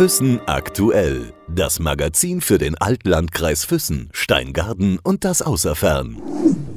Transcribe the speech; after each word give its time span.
Füssen 0.00 0.40
aktuell. 0.46 1.34
Das 1.46 1.78
Magazin 1.78 2.40
für 2.40 2.56
den 2.56 2.74
Altlandkreis 2.78 3.66
Füssen, 3.66 4.08
Steingarten 4.12 4.98
und 4.98 5.24
das 5.24 5.42
Außerfern. 5.42 6.16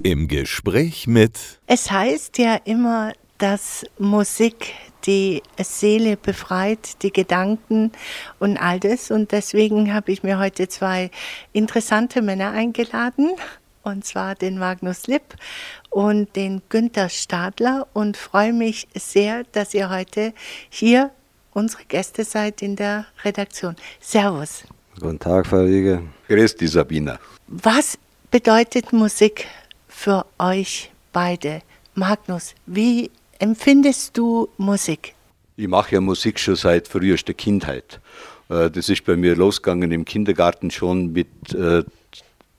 Im 0.04 0.28
Gespräch 0.28 1.08
mit. 1.08 1.40
Es 1.66 1.90
heißt 1.90 2.38
ja 2.38 2.56
immer, 2.66 3.14
dass 3.38 3.86
Musik 3.98 4.74
die 5.06 5.42
Seele 5.58 6.18
befreit, 6.18 7.02
die 7.02 7.14
Gedanken 7.14 7.94
und 8.40 8.58
all 8.58 8.82
das. 8.82 9.10
Und 9.10 9.32
deswegen 9.32 9.94
habe 9.94 10.12
ich 10.12 10.24
mir 10.24 10.38
heute 10.38 10.68
zwei 10.68 11.10
interessante 11.54 12.22
Männer 12.22 12.52
eingeladen. 12.52 13.32
Und 13.84 14.06
zwar 14.06 14.36
den 14.36 14.58
Magnus 14.58 15.08
Lipp 15.08 15.36
und 15.94 16.36
den 16.36 16.62
Günther 16.70 17.10
Stadler. 17.10 17.88
Und 17.94 18.18
freue 18.18 18.54
mich 18.54 18.88
sehr, 18.96 19.44
dass 19.52 19.74
ihr 19.74 19.90
heute 19.90 20.34
hier 20.70 21.12
unsere 21.54 21.84
Gäste 21.86 22.24
seid 22.24 22.62
in 22.62 22.76
der 22.76 23.06
Redaktion. 23.24 23.76
Servus. 24.02 24.64
Guten 25.00 25.20
Tag, 25.20 25.48
Frau 25.48 25.62
Riege. 25.62 26.02
Grüß 26.28 26.56
die 26.56 26.68
Sabina. 26.68 27.20
Was 27.48 27.98
bedeutet 28.32 28.92
Musik 28.94 29.48
für 29.88 30.26
euch 30.40 30.92
beide? 31.12 31.62
Magnus, 31.96 32.56
wie 32.66 33.12
empfindest 33.40 34.18
du 34.18 34.50
Musik? 34.58 35.14
Ich 35.56 35.68
mache 35.68 35.96
ja 35.96 36.02
Musik 36.02 36.40
schon 36.40 36.56
seit 36.56 36.88
frühester 36.88 37.34
Kindheit. 37.34 38.00
Äh, 38.50 38.72
das 38.72 38.90
ist 38.90 39.06
bei 39.06 39.16
mir 39.16 39.36
losgegangen 39.36 39.92
im 39.92 40.06
Kindergarten 40.06 40.72
schon 40.72 41.14
mit, 41.14 41.54
äh, 41.54 41.84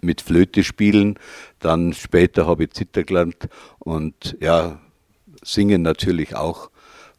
mit 0.04 0.20
Flöte 0.20 0.64
spielen. 0.64 1.18
Dann 1.60 1.92
später 1.92 2.46
habe 2.46 2.64
ich 2.64 2.70
Zither 2.70 3.04
gelernt 3.04 3.48
und 3.78 4.36
ja, 4.40 4.80
singen 5.42 5.82
natürlich 5.82 6.36
auch. 6.36 6.70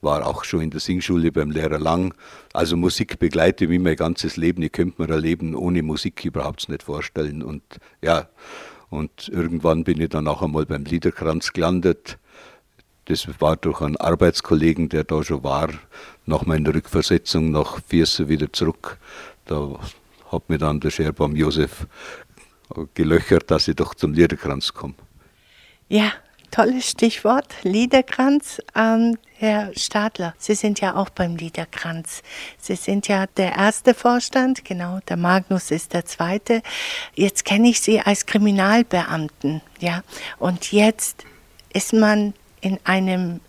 War 0.02 0.28
auch 0.28 0.44
schon 0.44 0.62
in 0.62 0.70
der 0.70 0.80
Singschule 0.80 1.32
beim 1.32 1.50
Lehrer 1.50 1.80
Lang. 1.80 2.14
Also 2.54 2.78
Musik 2.78 3.18
begleitet 3.18 3.70
mich 3.70 3.80
mein 3.80 3.96
ganzes 3.96 4.38
Leben. 4.38 4.62
Ich 4.62 4.72
könnte 4.72 5.02
mir 5.02 5.12
ein 5.12 5.20
Leben 5.20 5.56
ohne 5.56 5.82
Musik 5.82 6.24
überhaupt 6.26 6.70
nicht 6.70 6.84
vorstellen. 6.84 7.42
Und 7.42 7.64
ja, 8.04 8.30
und 8.90 9.30
irgendwann 9.30 9.84
bin 9.84 10.00
ich 10.00 10.10
dann 10.10 10.28
auch 10.28 10.44
einmal 10.44 10.66
beim 10.68 10.84
Liederkranz 10.84 11.54
gelandet 11.54 12.20
das 13.06 13.28
war 13.40 13.56
durch 13.56 13.82
einen 13.82 13.98
Arbeitskollegen, 13.98 14.90
der 14.90 15.04
da 15.04 15.24
schon 15.24 15.44
war, 15.44 15.70
nach 16.26 16.46
meiner 16.46 16.74
Rückversetzung 16.74 17.52
nach 17.52 17.80
Vierse 17.88 18.30
wieder 18.30 18.52
zurück. 18.52 18.98
Da 19.46 19.80
hat 20.32 20.50
mir 20.50 20.58
dann 20.58 20.80
der 20.80 20.90
Scherbaum 20.90 21.36
Josef 21.36 21.86
gelöchert, 22.94 23.52
dass 23.52 23.68
ich 23.68 23.76
doch 23.76 23.94
zum 23.96 24.14
Liederkranz 24.14 24.74
komme. 24.74 24.96
Ja, 25.88 26.12
tolles 26.52 26.90
Stichwort, 26.90 27.48
Liederkranz. 27.64 28.62
Ähm, 28.76 29.18
Herr 29.38 29.72
Stadler, 29.76 30.34
Sie 30.38 30.56
sind 30.56 30.80
ja 30.80 30.96
auch 30.96 31.10
beim 31.10 31.36
Liederkranz. 31.36 32.24
Sie 32.58 32.76
sind 32.76 33.08
ja 33.08 33.26
der 33.28 33.56
erste 33.56 33.94
Vorstand, 33.94 34.64
genau, 34.64 35.00
der 35.10 35.18
Magnus 35.18 35.72
ist 35.72 35.94
der 35.94 36.06
zweite. 36.06 36.62
Jetzt 37.14 37.44
kenne 37.44 37.68
ich 37.68 37.82
Sie 37.82 38.00
als 38.00 38.26
Kriminalbeamten, 38.26 39.62
ja, 39.80 40.04
und 40.40 40.72
jetzt 40.72 41.26
ist 41.74 41.92
man 41.92 42.34
in 42.62 42.80
einem 42.86 43.42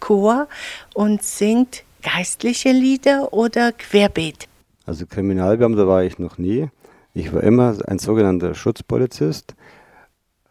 Chor 0.00 0.48
und 0.94 1.22
singt 1.22 1.84
geistliche 2.02 2.72
Lieder 2.72 3.32
oder 3.32 3.72
Querbeet? 3.72 4.48
Also 4.86 5.06
Kriminalbeamter 5.06 5.86
war 5.86 6.04
ich 6.04 6.18
noch 6.18 6.38
nie. 6.38 6.68
Ich 7.16 7.32
war 7.32 7.44
immer 7.44 7.76
ein 7.86 8.00
sogenannter 8.00 8.54
Schutzpolizist, 8.54 9.54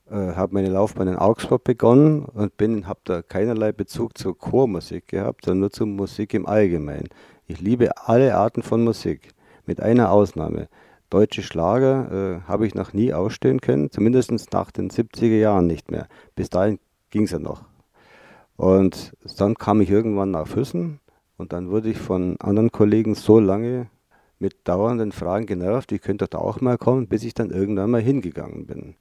äh, 0.09 0.15
habe 0.15 0.53
meine 0.53 0.69
Laufbahn 0.69 1.09
in 1.09 1.17
Augsburg 1.17 1.65
begonnen 1.65 2.23
und 2.23 2.53
habe 2.87 3.01
da 3.03 3.21
keinerlei 3.21 3.73
Bezug 3.73 4.17
zur 4.17 4.37
Chormusik 4.37 5.09
gehabt, 5.09 5.43
sondern 5.43 5.59
nur 5.59 5.71
zur 5.71 5.87
Musik 5.87 6.33
im 6.33 6.45
Allgemeinen. 6.45 7.09
Ich 7.47 7.59
liebe 7.59 8.07
alle 8.07 8.37
Arten 8.37 8.63
von 8.63 8.81
Musik, 8.81 9.33
mit 9.65 9.81
einer 9.81 10.09
Ausnahme. 10.09 10.69
Deutsche 11.09 11.43
Schlager 11.43 12.39
äh, 12.45 12.47
habe 12.47 12.65
ich 12.65 12.75
noch 12.75 12.93
nie 12.93 13.13
ausstehen 13.13 13.59
können, 13.59 13.91
zumindest 13.91 14.31
nach 14.53 14.71
den 14.71 14.89
70er 14.89 15.37
Jahren 15.37 15.67
nicht 15.67 15.91
mehr. 15.91 16.07
Bis 16.33 16.49
dahin 16.49 16.79
ging 17.09 17.23
es 17.23 17.31
ja 17.31 17.39
noch. 17.39 17.65
Und 18.55 19.11
dann 19.37 19.55
kam 19.55 19.81
ich 19.81 19.89
irgendwann 19.89 20.31
nach 20.31 20.47
Füssen 20.47 21.01
und 21.35 21.51
dann 21.51 21.71
wurde 21.71 21.89
ich 21.89 21.97
von 21.97 22.37
anderen 22.39 22.71
Kollegen 22.71 23.15
so 23.15 23.41
lange 23.41 23.87
mit 24.43 24.67
dauernden 24.67 25.13
Fragen 25.13 25.45
genervt, 25.45 25.93
ich 25.93 26.01
könnte 26.01 26.27
da 26.27 26.37
auch 26.37 26.59
mal 26.59 26.77
kommen, 26.77 27.07
bis 27.07 27.23
ich 27.23 27.33
dann 27.33 27.49
irgendwann 27.49 27.89
mal 27.89 28.01
hingegangen 28.01 28.67
bin. 28.67 28.95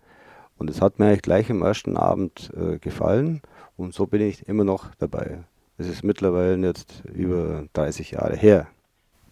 Und 0.57 0.71
es 0.71 0.81
hat 0.81 1.01
mir 1.01 1.07
eigentlich 1.07 1.23
gleich 1.23 1.51
am 1.51 1.63
ersten 1.63 1.97
Abend 1.97 2.53
äh, 2.57 2.79
gefallen 2.79 3.43
und 3.77 3.93
so 3.93 4.07
bin 4.07 4.21
ich 4.21 4.47
immer 4.49 4.63
noch 4.63 4.95
dabei. 4.95 5.41
Es 5.79 5.89
ist 5.89 6.05
mittlerweile 6.05 6.57
jetzt 6.65 7.03
über 7.13 7.65
30 7.73 8.13
Jahre 8.13 8.37
her. 8.37 8.69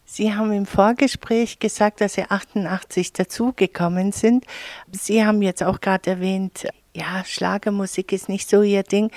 Sie 0.04 0.34
haben 0.34 0.50
im 0.50 0.66
Vorgespräch 0.66 1.60
gesagt, 1.60 2.00
dass 2.00 2.14
Sie 2.14 2.24
88 2.24 3.12
dazugekommen 3.12 4.10
sind. 4.10 4.44
Sie 4.90 5.24
haben 5.24 5.40
jetzt 5.42 5.62
auch 5.62 5.80
gerade 5.80 6.10
erwähnt, 6.10 6.66
ja, 6.92 7.22
Schlagermusik 7.24 8.12
ist 8.12 8.28
nicht 8.28 8.50
so 8.50 8.62
Ihr 8.62 8.82
Ding. 8.82 9.12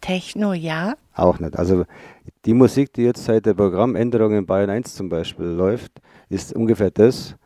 Techno, 0.00 0.52
ja? 0.52 0.94
Auch 1.16 1.40
nicht. 1.40 1.58
Also 1.58 1.84
die 2.44 2.52
Musik, 2.52 2.92
die 2.92 3.02
jetzt 3.02 3.24
seit 3.24 3.46
der 3.46 3.54
Programmänderung 3.54 4.34
in 4.34 4.44
Bayern 4.44 4.68
1 4.68 4.94
zum 4.94 5.08
Beispiel 5.08 5.46
läuft, 5.46 5.92
ist 6.28 6.54
ungefähr 6.54 6.90
das. 6.90 7.36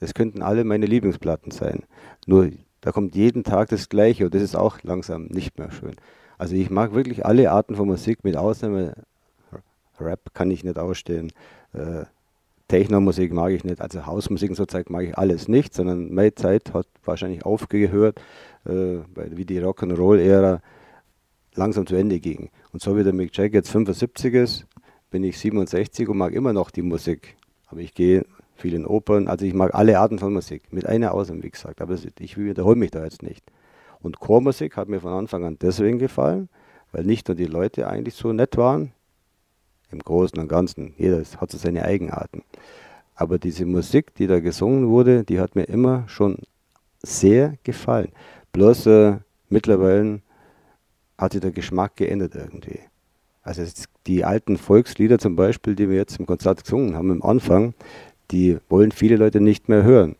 Das 0.00 0.12
könnten 0.12 0.42
alle 0.42 0.64
meine 0.64 0.86
Lieblingsplatten 0.86 1.52
sein. 1.52 1.84
Nur 2.26 2.50
da 2.80 2.90
kommt 2.90 3.14
jeden 3.14 3.44
Tag 3.44 3.68
das 3.68 3.88
Gleiche 3.88 4.24
und 4.24 4.34
das 4.34 4.42
ist 4.42 4.56
auch 4.56 4.82
langsam 4.82 5.26
nicht 5.26 5.56
mehr 5.56 5.70
schön. 5.70 5.94
Also 6.36 6.56
ich 6.56 6.68
mag 6.68 6.94
wirklich 6.94 7.24
alle 7.24 7.52
Arten 7.52 7.76
von 7.76 7.86
Musik, 7.86 8.24
mit 8.24 8.36
Ausnahme 8.36 8.94
Rap 10.00 10.34
kann 10.34 10.50
ich 10.50 10.64
nicht 10.64 10.78
ausstehen. 10.78 11.32
Äh, 11.72 12.06
Techno-Musik 12.66 13.32
mag 13.32 13.52
ich 13.52 13.62
nicht, 13.62 13.80
also 13.80 14.06
Hausmusik 14.06 14.50
und 14.50 14.56
so 14.56 14.66
Zeug 14.66 14.90
mag 14.90 15.04
ich 15.04 15.16
alles 15.16 15.46
nicht, 15.46 15.74
sondern 15.74 16.12
meine 16.12 16.34
Zeit 16.34 16.74
hat 16.74 16.88
wahrscheinlich 17.04 17.44
aufgehört, 17.44 18.20
äh, 18.64 18.98
wie 19.14 19.44
die 19.44 19.60
Rock'n'Roll-Ära 19.60 20.60
langsam 21.54 21.86
zu 21.86 21.94
Ende 21.94 22.18
ging. 22.18 22.50
Und 22.72 22.80
so 22.82 22.96
wie 22.96 23.04
der 23.04 23.12
Mick 23.12 23.36
Jagger 23.36 23.56
jetzt 23.56 23.70
75 23.70 24.34
ist, 24.34 24.66
bin 25.10 25.24
ich 25.24 25.38
67 25.38 26.08
und 26.08 26.16
mag 26.16 26.32
immer 26.32 26.52
noch 26.52 26.70
die 26.70 26.82
Musik. 26.82 27.36
Aber 27.66 27.80
ich 27.80 27.94
gehe 27.94 28.24
viel 28.56 28.74
in 28.74 28.86
Opern, 28.86 29.28
also 29.28 29.44
ich 29.44 29.54
mag 29.54 29.74
alle 29.74 29.98
Arten 29.98 30.18
von 30.18 30.32
Musik, 30.32 30.72
mit 30.72 30.86
einer 30.86 31.12
Ausnahme, 31.12 31.42
wie 31.42 31.50
gesagt. 31.50 31.80
Aber 31.80 31.96
ich 32.18 32.38
wiederhole 32.38 32.76
mich 32.76 32.90
da 32.90 33.04
jetzt 33.04 33.22
nicht. 33.22 33.44
Und 34.00 34.20
Chormusik 34.20 34.76
hat 34.76 34.88
mir 34.88 35.00
von 35.00 35.12
Anfang 35.12 35.44
an 35.44 35.58
deswegen 35.60 35.98
gefallen, 35.98 36.48
weil 36.92 37.04
nicht 37.04 37.28
nur 37.28 37.34
die 37.34 37.46
Leute 37.46 37.88
eigentlich 37.88 38.14
so 38.14 38.32
nett 38.32 38.56
waren, 38.56 38.92
im 39.90 39.98
Großen 39.98 40.38
und 40.38 40.48
Ganzen, 40.48 40.94
jeder 40.96 41.22
hat 41.36 41.50
so 41.50 41.58
seine 41.58 41.84
Eigenarten. 41.84 42.42
Aber 43.14 43.38
diese 43.38 43.66
Musik, 43.66 44.14
die 44.14 44.26
da 44.26 44.40
gesungen 44.40 44.88
wurde, 44.88 45.22
die 45.24 45.38
hat 45.38 45.54
mir 45.54 45.64
immer 45.64 46.08
schon 46.08 46.38
sehr 47.02 47.58
gefallen. 47.62 48.10
Bloß 48.52 48.86
äh, 48.86 49.16
mittlerweile 49.50 50.20
hat 51.18 51.32
sich 51.32 51.40
der 51.40 51.52
Geschmack 51.52 51.96
geändert 51.96 52.34
irgendwie. 52.34 52.80
Also 53.42 53.64
die 54.06 54.24
alten 54.24 54.56
Volkslieder 54.56 55.18
zum 55.18 55.36
Beispiel, 55.36 55.74
die 55.74 55.88
wir 55.88 55.96
jetzt 55.96 56.18
im 56.18 56.26
Konzert 56.26 56.62
gesungen 56.62 56.94
haben 56.94 57.10
am 57.10 57.22
Anfang, 57.22 57.74
die 58.30 58.58
wollen 58.68 58.92
viele 58.92 59.16
Leute 59.16 59.40
nicht 59.40 59.68
mehr 59.68 59.82
hören, 59.82 60.16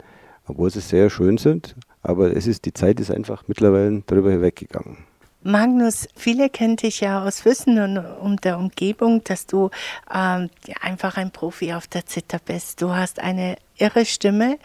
obwohl 0.47 0.71
sie 0.71 0.81
sehr 0.81 1.09
schön 1.09 1.39
sind. 1.39 1.77
Aber 2.03 2.37
es 2.37 2.47
ist, 2.47 2.65
die 2.65 2.73
Zeit 2.73 2.99
ist 2.99 3.13
einfach 3.13 3.45
mittlerweile 3.47 4.03
darüber 4.07 4.31
hinweggegangen. 4.31 4.99
Magnus, 5.45 6.07
viele 6.15 6.51
kennen 6.51 6.77
dich 6.77 7.01
ja 7.01 7.25
aus 7.25 7.45
Wissen 7.45 7.79
und 7.81 7.99
um 8.21 8.37
der 8.37 8.59
Umgebung, 8.59 9.25
dass 9.25 9.47
du 9.47 9.71
ähm, 10.13 10.51
einfach 10.81 11.17
ein 11.17 11.33
Profi 11.33 11.73
auf 11.73 11.89
der 11.89 12.07
Zither 12.07 12.39
bist. 12.45 12.81
Du 12.81 12.91
hast 12.91 13.19
eine 13.19 13.57
irre 13.77 14.05
Stimme 14.05 14.59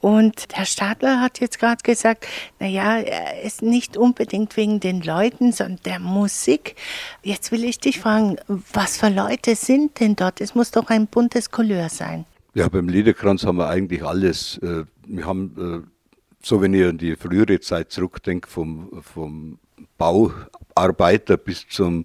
und 0.00 0.46
Herr 0.52 0.64
Stadler 0.64 1.20
hat 1.20 1.40
jetzt 1.40 1.58
gerade 1.58 1.82
gesagt, 1.82 2.26
naja, 2.60 2.98
er 2.98 3.42
ist 3.42 3.62
nicht 3.62 3.96
unbedingt 3.96 4.56
wegen 4.56 4.80
den 4.80 5.00
Leuten, 5.00 5.52
sondern 5.52 5.80
der 5.84 5.98
Musik. 5.98 6.76
Jetzt 7.22 7.50
will 7.50 7.64
ich 7.64 7.78
dich 7.80 7.98
fragen, 7.98 8.36
was 8.72 8.96
für 8.96 9.08
Leute 9.08 9.56
sind 9.56 9.98
denn 9.98 10.14
dort? 10.14 10.40
Es 10.40 10.54
muss 10.54 10.70
doch 10.70 10.88
ein 10.88 11.06
buntes 11.08 11.50
Couleur 11.50 11.88
sein. 11.88 12.24
Ja, 12.54 12.68
beim 12.68 12.88
Liederkranz 12.88 13.44
haben 13.44 13.58
wir 13.58 13.68
eigentlich 13.68 14.04
alles. 14.04 14.58
Äh, 14.58 14.84
wir 15.06 15.26
haben, 15.26 15.84
äh, 15.84 16.16
so 16.42 16.60
wenn 16.60 16.74
ich 16.74 16.86
an 16.86 16.98
die 16.98 17.16
frühere 17.16 17.60
Zeit 17.60 17.90
zurückdenke, 17.90 18.48
vom, 18.48 19.02
vom 19.02 19.58
Bauarbeiter 19.96 21.36
bis 21.36 21.66
zum 21.68 22.04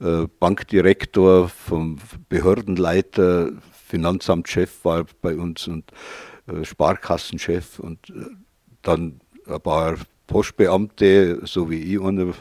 äh, 0.00 0.26
Bankdirektor, 0.40 1.48
vom 1.48 1.98
Behördenleiter, 2.28 3.52
Finanzamtschef 3.86 4.84
war 4.84 5.06
bei 5.22 5.36
uns 5.36 5.66
und 5.66 5.90
Sparkassenchef 6.62 7.78
und 7.78 8.10
äh, 8.10 8.26
dann 8.82 9.20
ein 9.46 9.60
paar 9.60 9.96
Postbeamte, 10.26 11.40
so 11.44 11.70
wie 11.70 11.94
ich 11.94 12.00
einer 12.00 12.34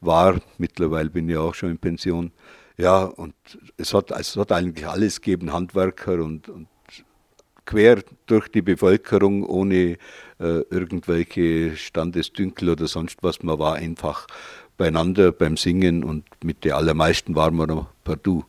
war. 0.00 0.40
Mittlerweile 0.58 1.10
bin 1.10 1.28
ich 1.28 1.36
auch 1.36 1.54
schon 1.54 1.70
in 1.70 1.78
Pension. 1.78 2.32
Ja, 2.76 3.04
und 3.04 3.34
es 3.76 3.92
hat, 3.94 4.10
es 4.12 4.36
hat 4.36 4.52
eigentlich 4.52 4.86
alles 4.86 5.20
gegeben, 5.20 5.52
Handwerker 5.52 6.22
und, 6.22 6.48
und 6.48 6.68
quer 7.64 8.02
durch 8.26 8.48
die 8.48 8.62
Bevölkerung, 8.62 9.44
ohne 9.44 9.98
äh, 10.38 10.60
irgendwelche 10.70 11.76
Standesdünkel 11.76 12.70
oder 12.70 12.86
sonst 12.86 13.22
was. 13.22 13.42
Man 13.42 13.58
war 13.58 13.74
einfach 13.74 14.26
beieinander 14.76 15.32
beim 15.32 15.56
Singen 15.56 16.04
und 16.04 16.24
mit 16.42 16.64
den 16.64 16.72
allermeisten 16.72 17.34
waren 17.34 17.56
wir 17.56 17.66
noch 17.66 17.88
Du. 18.22 18.44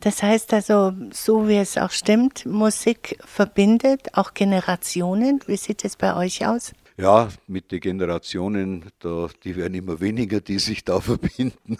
Das 0.00 0.22
heißt 0.22 0.52
also, 0.52 0.92
so 1.10 1.48
wie 1.48 1.56
es 1.56 1.78
auch 1.78 1.90
stimmt, 1.90 2.46
Musik 2.46 3.18
verbindet 3.24 4.14
auch 4.14 4.34
Generationen. 4.34 5.40
Wie 5.46 5.56
sieht 5.56 5.84
es 5.84 5.96
bei 5.96 6.14
euch 6.16 6.46
aus? 6.46 6.72
Ja, 6.98 7.28
mit 7.46 7.72
den 7.72 7.80
Generationen, 7.80 8.86
da, 9.00 9.28
die 9.44 9.54
werden 9.54 9.74
immer 9.74 10.00
weniger, 10.00 10.40
die 10.40 10.58
sich 10.58 10.82
da 10.82 10.98
verbinden. 11.02 11.76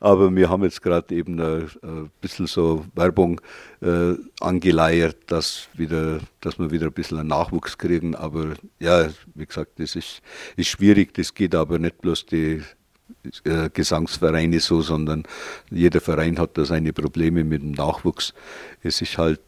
Aber 0.00 0.34
wir 0.34 0.48
haben 0.48 0.62
jetzt 0.62 0.80
gerade 0.80 1.14
eben 1.14 1.38
ein, 1.38 1.68
ein, 1.82 2.10
bisschen 2.22 2.46
so 2.46 2.86
Werbung 2.94 3.42
äh, 3.82 4.14
angeleiert, 4.40 5.30
dass, 5.30 5.68
wieder, 5.74 6.20
dass 6.40 6.58
wir 6.58 6.70
wieder 6.70 6.86
ein 6.86 6.94
bisschen 6.94 7.18
einen 7.18 7.28
Nachwuchs 7.28 7.76
kriegen. 7.76 8.14
Aber 8.14 8.54
ja, 8.78 9.10
wie 9.34 9.46
gesagt, 9.46 9.78
das 9.78 9.96
ist, 9.96 10.22
ist 10.56 10.68
schwierig. 10.68 11.12
Das 11.12 11.34
geht 11.34 11.54
aber 11.54 11.78
nicht 11.78 12.00
bloß 12.00 12.24
die 12.24 12.62
äh, 13.44 13.70
Gesangsvereine 13.72 14.58
so, 14.58 14.82
sondern 14.82 15.24
jeder 15.70 16.00
Verein 16.00 16.38
hat 16.38 16.58
da 16.58 16.64
seine 16.64 16.92
Probleme 16.92 17.44
mit 17.44 17.62
dem 17.62 17.72
Nachwuchs. 17.72 18.34
Es 18.82 19.00
ist 19.00 19.16
halt 19.16 19.40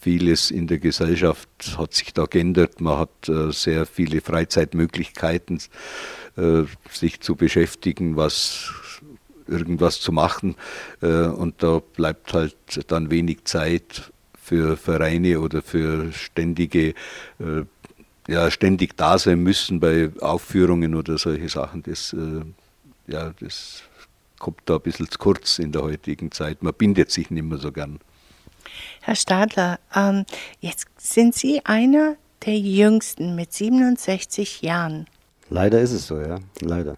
vieles 0.00 0.52
in 0.52 0.68
der 0.68 0.78
Gesellschaft 0.78 1.48
hat 1.76 1.94
sich 1.94 2.14
da 2.14 2.26
geändert. 2.26 2.80
Man 2.80 2.98
hat 2.98 3.28
äh, 3.28 3.50
sehr 3.50 3.86
viele 3.86 4.20
Freizeitmöglichkeiten, 4.20 5.60
äh, 6.36 6.62
sich 6.92 7.20
zu 7.20 7.34
beschäftigen, 7.34 8.16
was 8.16 8.70
irgendwas 9.48 9.98
zu 9.98 10.12
machen. 10.12 10.56
Und 11.00 11.62
da 11.62 11.78
bleibt 11.78 12.34
halt 12.34 12.54
dann 12.88 13.10
wenig 13.10 13.44
Zeit 13.44 14.12
für 14.38 14.76
Vereine 14.76 15.40
oder 15.40 15.62
für 15.62 16.12
ständige, 16.12 16.92
ja, 18.28 18.50
ständig 18.50 18.98
da 18.98 19.18
sein 19.18 19.42
müssen 19.42 19.80
bei 19.80 20.10
Aufführungen 20.20 20.94
oder 20.94 21.16
solche 21.16 21.48
Sachen. 21.48 21.82
Das, 21.82 22.14
ja, 23.08 23.32
das 23.40 23.82
kommt 24.38 24.60
da 24.66 24.76
ein 24.76 24.82
bisschen 24.82 25.10
zu 25.10 25.18
kurz 25.18 25.58
in 25.58 25.72
der 25.72 25.82
heutigen 25.82 26.30
Zeit. 26.30 26.62
Man 26.62 26.74
bindet 26.74 27.10
sich 27.10 27.30
nicht 27.30 27.42
mehr 27.42 27.58
so 27.58 27.72
gern. 27.72 27.98
Herr 29.00 29.16
Stadler, 29.16 29.80
ähm, 29.94 30.24
jetzt 30.60 30.86
sind 30.98 31.34
Sie 31.34 31.64
einer 31.64 32.16
der 32.44 32.58
Jüngsten 32.58 33.34
mit 33.34 33.52
67 33.52 34.62
Jahren. 34.62 35.06
Leider 35.50 35.80
ist 35.80 35.92
es 35.92 36.06
so, 36.06 36.20
ja, 36.20 36.38
leider. 36.60 36.96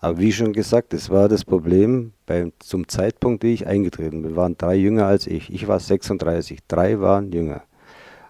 Aber 0.00 0.18
wie 0.18 0.32
schon 0.32 0.52
gesagt, 0.52 0.92
es 0.92 1.10
war 1.10 1.28
das 1.28 1.44
Problem 1.44 2.12
beim, 2.26 2.52
zum 2.58 2.88
Zeitpunkt, 2.88 3.42
wie 3.42 3.54
ich 3.54 3.66
eingetreten 3.66 4.22
bin, 4.22 4.36
waren 4.36 4.56
drei 4.58 4.74
jünger 4.74 5.06
als 5.06 5.26
ich. 5.26 5.52
Ich 5.52 5.68
war 5.68 5.80
36, 5.80 6.60
drei 6.68 7.00
waren 7.00 7.32
jünger. 7.32 7.62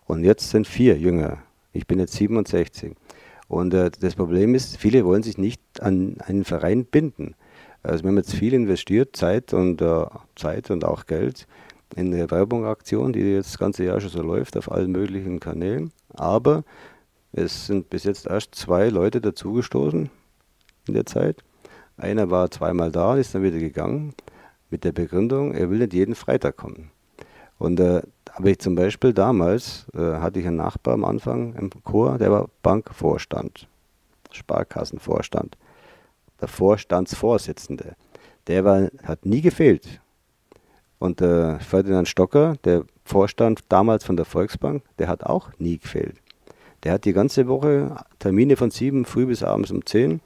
Und 0.06 0.22
jetzt 0.22 0.50
sind 0.50 0.66
vier 0.66 0.98
jünger. 0.98 1.38
Ich 1.72 1.86
bin 1.86 1.98
jetzt 1.98 2.12
67. 2.14 2.94
Und 3.54 3.72
äh, 3.72 3.92
das 4.00 4.16
Problem 4.16 4.56
ist, 4.56 4.78
viele 4.78 5.04
wollen 5.04 5.22
sich 5.22 5.38
nicht 5.38 5.62
an 5.80 6.16
einen 6.26 6.44
Verein 6.44 6.84
binden. 6.84 7.36
Also 7.84 8.02
wir 8.02 8.08
haben 8.08 8.16
jetzt 8.16 8.34
viel 8.34 8.52
investiert, 8.52 9.14
Zeit 9.14 9.54
und 9.54 9.80
äh, 9.80 10.06
Zeit 10.34 10.72
und 10.72 10.84
auch 10.84 11.06
Geld 11.06 11.46
in 11.94 12.10
der 12.10 12.32
Werbungaktion, 12.32 13.12
die 13.12 13.20
jetzt 13.20 13.50
das 13.50 13.58
ganze 13.58 13.84
Jahr 13.84 14.00
schon 14.00 14.10
so 14.10 14.22
läuft 14.22 14.56
auf 14.56 14.72
allen 14.72 14.90
möglichen 14.90 15.38
Kanälen. 15.38 15.92
Aber 16.14 16.64
es 17.30 17.66
sind 17.66 17.90
bis 17.90 18.02
jetzt 18.02 18.26
erst 18.26 18.56
zwei 18.56 18.88
Leute 18.88 19.20
dazugestoßen 19.20 20.10
in 20.88 20.94
der 20.94 21.06
Zeit. 21.06 21.44
Einer 21.96 22.30
war 22.30 22.50
zweimal 22.50 22.90
da, 22.90 23.16
ist 23.16 23.36
dann 23.36 23.44
wieder 23.44 23.58
gegangen 23.58 24.14
mit 24.68 24.82
der 24.82 24.90
Begründung, 24.90 25.54
er 25.54 25.70
will 25.70 25.78
nicht 25.78 25.94
jeden 25.94 26.16
Freitag 26.16 26.56
kommen. 26.56 26.90
Und 27.58 27.78
äh, 27.78 28.02
habe 28.34 28.50
ich 28.50 28.58
zum 28.58 28.74
Beispiel 28.74 29.12
damals, 29.12 29.86
äh, 29.94 30.16
hatte 30.18 30.40
ich 30.40 30.46
einen 30.46 30.56
Nachbar 30.56 30.94
am 30.94 31.04
Anfang 31.04 31.54
im 31.54 31.70
Chor, 31.84 32.18
der 32.18 32.32
war 32.32 32.48
Bankvorstand, 32.62 33.68
Sparkassenvorstand, 34.32 35.56
der 36.40 36.48
Vorstandsvorsitzende. 36.48 37.94
Der 38.48 38.64
war, 38.64 38.88
hat 39.04 39.24
nie 39.24 39.40
gefehlt. 39.40 40.00
Und 40.98 41.20
äh, 41.20 41.60
Ferdinand 41.60 42.08
Stocker, 42.08 42.56
der 42.64 42.84
Vorstand 43.04 43.60
damals 43.68 44.04
von 44.04 44.16
der 44.16 44.24
Volksbank, 44.24 44.82
der 44.98 45.08
hat 45.08 45.22
auch 45.24 45.50
nie 45.58 45.78
gefehlt. 45.78 46.16
Der 46.82 46.92
hat 46.92 47.04
die 47.04 47.12
ganze 47.12 47.46
Woche 47.46 47.96
Termine 48.18 48.56
von 48.56 48.70
sieben 48.70 49.04
früh 49.04 49.26
bis 49.26 49.42
abends 49.44 49.70
um 49.70 49.86
zehn, 49.86 50.20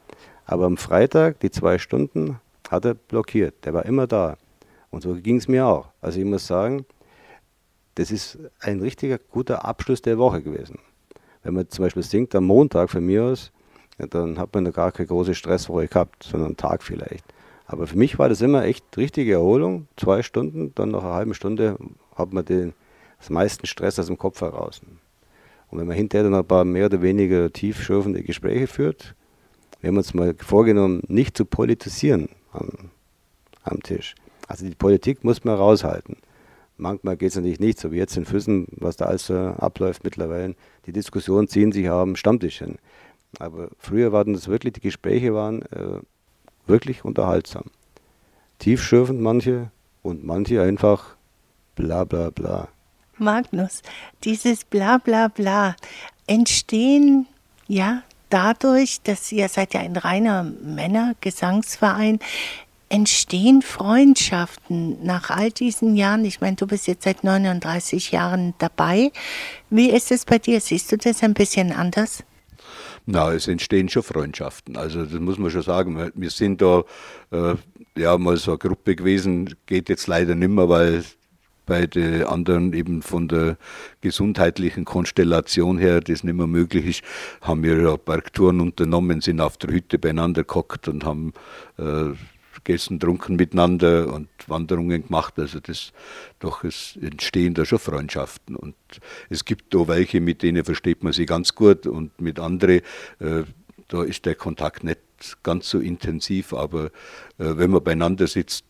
aber 0.46 0.64
am 0.64 0.78
Freitag, 0.78 1.40
die 1.40 1.50
zwei 1.50 1.78
Stunden, 1.78 2.40
hat 2.70 2.87
er 2.87 2.94
blockiert. 2.94 3.66
Der 3.66 3.75
war 3.75 3.84
immer 3.84 4.06
da. 4.06 4.38
Und 4.90 5.02
so 5.02 5.14
ging 5.14 5.37
es 5.37 5.46
mir 5.46 5.66
auch. 5.66 5.88
Also 6.00 6.19
ich 6.19 6.25
muss 6.25 6.46
sagen, 6.46 6.87
das 7.98 8.12
ist 8.12 8.38
ein 8.60 8.80
richtiger 8.80 9.18
guter 9.18 9.64
Abschluss 9.64 10.00
der 10.02 10.18
Woche 10.18 10.40
gewesen. 10.40 10.78
Wenn 11.42 11.54
man 11.54 11.68
zum 11.68 11.84
Beispiel 11.84 12.04
singt 12.04 12.32
am 12.34 12.44
Montag 12.44 12.90
von 12.90 13.04
mir 13.04 13.24
aus, 13.24 13.50
ja, 13.98 14.06
dann 14.06 14.38
hat 14.38 14.54
man 14.54 14.64
da 14.64 14.70
gar 14.70 14.92
keine 14.92 15.08
große 15.08 15.34
Stresswoche 15.34 15.88
gehabt, 15.88 16.22
sondern 16.22 16.50
einen 16.50 16.56
Tag 16.56 16.84
vielleicht. 16.84 17.24
Aber 17.66 17.88
für 17.88 17.98
mich 17.98 18.18
war 18.18 18.28
das 18.28 18.40
immer 18.40 18.64
echt 18.64 18.84
richtige 18.96 19.32
Erholung. 19.32 19.88
Zwei 19.96 20.22
Stunden, 20.22 20.72
dann 20.76 20.92
nach 20.92 21.02
einer 21.02 21.14
halben 21.14 21.34
Stunde 21.34 21.76
hat 22.14 22.32
man 22.32 22.44
den 22.44 22.72
das 23.18 23.30
meisten 23.30 23.66
Stress 23.66 23.98
aus 23.98 24.06
dem 24.06 24.16
Kopf 24.16 24.40
heraus. 24.40 24.80
Und 25.70 25.80
wenn 25.80 25.88
man 25.88 25.96
hinterher 25.96 26.22
dann 26.22 26.38
ein 26.38 26.46
paar 26.46 26.64
mehr 26.64 26.86
oder 26.86 27.02
weniger 27.02 27.52
tiefschürfende 27.52 28.22
Gespräche 28.22 28.68
führt, 28.68 29.16
wir 29.80 29.88
haben 29.88 29.96
uns 29.96 30.14
mal 30.14 30.34
vorgenommen, 30.38 31.02
nicht 31.08 31.36
zu 31.36 31.44
politisieren 31.44 32.28
am, 32.52 32.70
am 33.64 33.82
Tisch. 33.82 34.14
Also 34.46 34.66
die 34.66 34.74
Politik 34.74 35.24
muss 35.24 35.44
man 35.44 35.56
raushalten. 35.56 36.16
Manchmal 36.78 37.16
geht 37.16 37.30
es 37.30 37.36
natürlich 37.36 37.60
nicht, 37.60 37.78
so 37.80 37.90
wie 37.90 37.96
jetzt 37.96 38.16
in 38.16 38.25
Füssen, 38.25 38.69
was 38.70 38.96
da 38.96 39.06
alles 39.06 39.26
so 39.26 39.34
abläuft 39.34 40.04
mittlerweile. 40.04 40.54
Die 40.86 40.92
Diskussionen 40.92 41.48
ziehen 41.48 41.72
sich 41.72 41.90
am 41.90 42.16
Stammtisch 42.16 42.58
hin. 42.58 42.78
Aber 43.38 43.69
früher 43.78 44.12
waren 44.12 44.32
das 44.32 44.48
wirklich, 44.48 44.75
die 44.75 44.80
Gespräche 44.80 45.34
waren 45.34 45.62
äh, 45.62 46.00
wirklich 46.66 47.04
unterhaltsam. 47.04 47.64
Tiefschürfend 48.60 49.20
manche 49.20 49.70
und 50.02 50.25
manche 50.25 50.62
einfach 50.62 51.16
bla 51.75 52.04
bla 52.04 52.30
bla. 52.30 52.69
Magnus, 53.19 53.82
dieses 54.22 54.64
bla 54.64 54.98
bla 54.98 55.28
bla 55.28 55.75
entstehen 56.26 57.26
ja 57.66 58.02
dadurch, 58.30 59.02
dass 59.02 59.32
ihr 59.32 59.48
seid 59.48 59.75
ja 59.75 59.80
ein 59.80 59.96
reiner 59.96 60.44
Männergesangsverein, 60.44 62.20
entstehen 62.88 63.62
Freundschaften 63.62 65.05
nach 65.05 65.31
all 65.31 65.50
diesen 65.50 65.96
Jahren? 65.96 66.25
Ich 66.25 66.40
meine, 66.40 66.56
du 66.56 66.67
bist 66.67 66.87
jetzt 66.87 67.05
seit 67.05 67.25
39 67.25 68.12
Jahren 68.12 68.55
dabei. 68.58 69.12
Wie 69.70 69.90
ist 69.90 70.11
es 70.11 70.25
bei 70.25 70.38
dir? 70.38 70.61
Siehst 70.61 70.90
du 70.93 70.96
das 70.96 71.23
ein 71.23 71.35
bisschen 71.35 71.73
anders? 71.73 72.25
Na, 73.06 73.32
es 73.32 73.49
entstehen 73.49 73.88
schon 73.88 74.02
Freundschaften. 74.02 74.76
Also 74.76 75.05
das 75.05 75.19
muss 75.20 75.38
man 75.38 75.50
schon 75.50 75.62
sagen. 75.62 76.11
Wir 76.14 76.31
sind 76.31 76.61
da 76.61 76.85
äh, 77.31 77.55
ja 77.96 78.19
mal 78.19 78.37
so 78.37 78.52
eine 78.52 78.58
Gruppe 78.58 78.96
gewesen, 78.96 79.55
geht 79.67 79.88
jetzt 79.88 80.06
leider 80.06 80.35
nicht 80.35 80.50
mehr, 80.50 80.69
weil 80.69 81.05
bei 81.69 81.87
den 81.87 82.25
anderen 82.25 82.73
eben 82.73 83.02
von 83.02 83.28
der 83.28 83.57
gesundheitlichen 84.00 84.85
Konstellation 84.85 85.78
her 85.78 86.00
das 86.00 86.25
nicht 86.25 86.35
mehr 86.35 86.47
möglich 86.47 86.87
ist, 86.87 87.02
haben 87.42 87.62
wir 87.62 87.80
ja 87.80 87.97
Bergtouren 87.97 88.61
unternommen, 88.61 89.21
sind 89.21 89.40
auf 89.40 89.59
der 89.59 89.71
Hütte 89.71 89.99
beieinander 89.99 90.45
gehockt 90.45 90.88
und 90.88 91.04
haben 91.04 91.35
äh, 91.78 92.14
gegessen, 92.55 93.00
trunken 93.00 93.37
miteinander 93.37 94.12
und 94.12 94.28
Wanderungen 94.47 95.07
gemacht. 95.07 95.38
Also 95.38 95.61
das 95.61 95.93
doch 96.38 96.64
es 96.64 96.99
entstehen 97.00 97.55
da 97.55 97.64
schon 97.64 97.78
Freundschaften. 97.78 98.57
Und 98.57 98.75
es 99.28 99.45
gibt 99.45 99.75
da 99.75 99.88
welche, 99.88 100.21
mit 100.21 100.43
denen 100.43 100.64
versteht 100.64 101.02
man 101.02 101.12
sich 101.12 101.26
ganz 101.26 101.55
gut 101.55 101.87
und 101.87 102.21
mit 102.21 102.38
anderen, 102.38 102.81
äh, 103.21 103.45
da 103.88 104.02
ist 104.02 104.26
der 104.26 104.35
Kontakt 104.35 104.85
nicht 104.85 104.99
ganz 105.43 105.71
so 105.71 105.81
intensiv, 105.81 106.52
aber 106.52 106.87
äh, 107.38 107.57
wenn 107.57 107.71
man 107.71 107.83
beieinander 107.83 108.26
sitzt, 108.26 108.64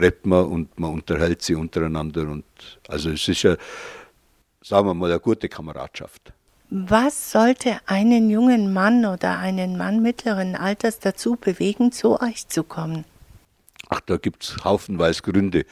redet 0.00 0.26
man 0.26 0.44
und 0.46 0.78
man 0.78 0.92
unterhält 0.92 1.42
sich 1.42 1.56
untereinander. 1.56 2.22
Und 2.22 2.44
also 2.88 3.10
es 3.10 3.26
ist 3.28 3.42
ja, 3.42 3.56
sagen 4.62 4.86
wir 4.86 4.94
mal, 4.94 5.10
eine 5.10 5.20
gute 5.20 5.48
Kameradschaft. 5.48 6.32
Was 6.68 7.30
sollte 7.30 7.78
einen 7.86 8.28
jungen 8.28 8.72
Mann 8.72 9.04
oder 9.04 9.38
einen 9.38 9.76
Mann 9.76 10.02
mittleren 10.02 10.56
Alters 10.56 10.98
dazu 10.98 11.36
bewegen, 11.36 11.92
zu 11.92 12.20
euch 12.20 12.48
zu 12.48 12.64
kommen? 12.64 13.04
Ach, 13.88 14.00
da 14.00 14.16
gibt 14.16 14.42
es 14.42 14.64
haufenweise 14.64 15.22
Gründe. 15.22 15.64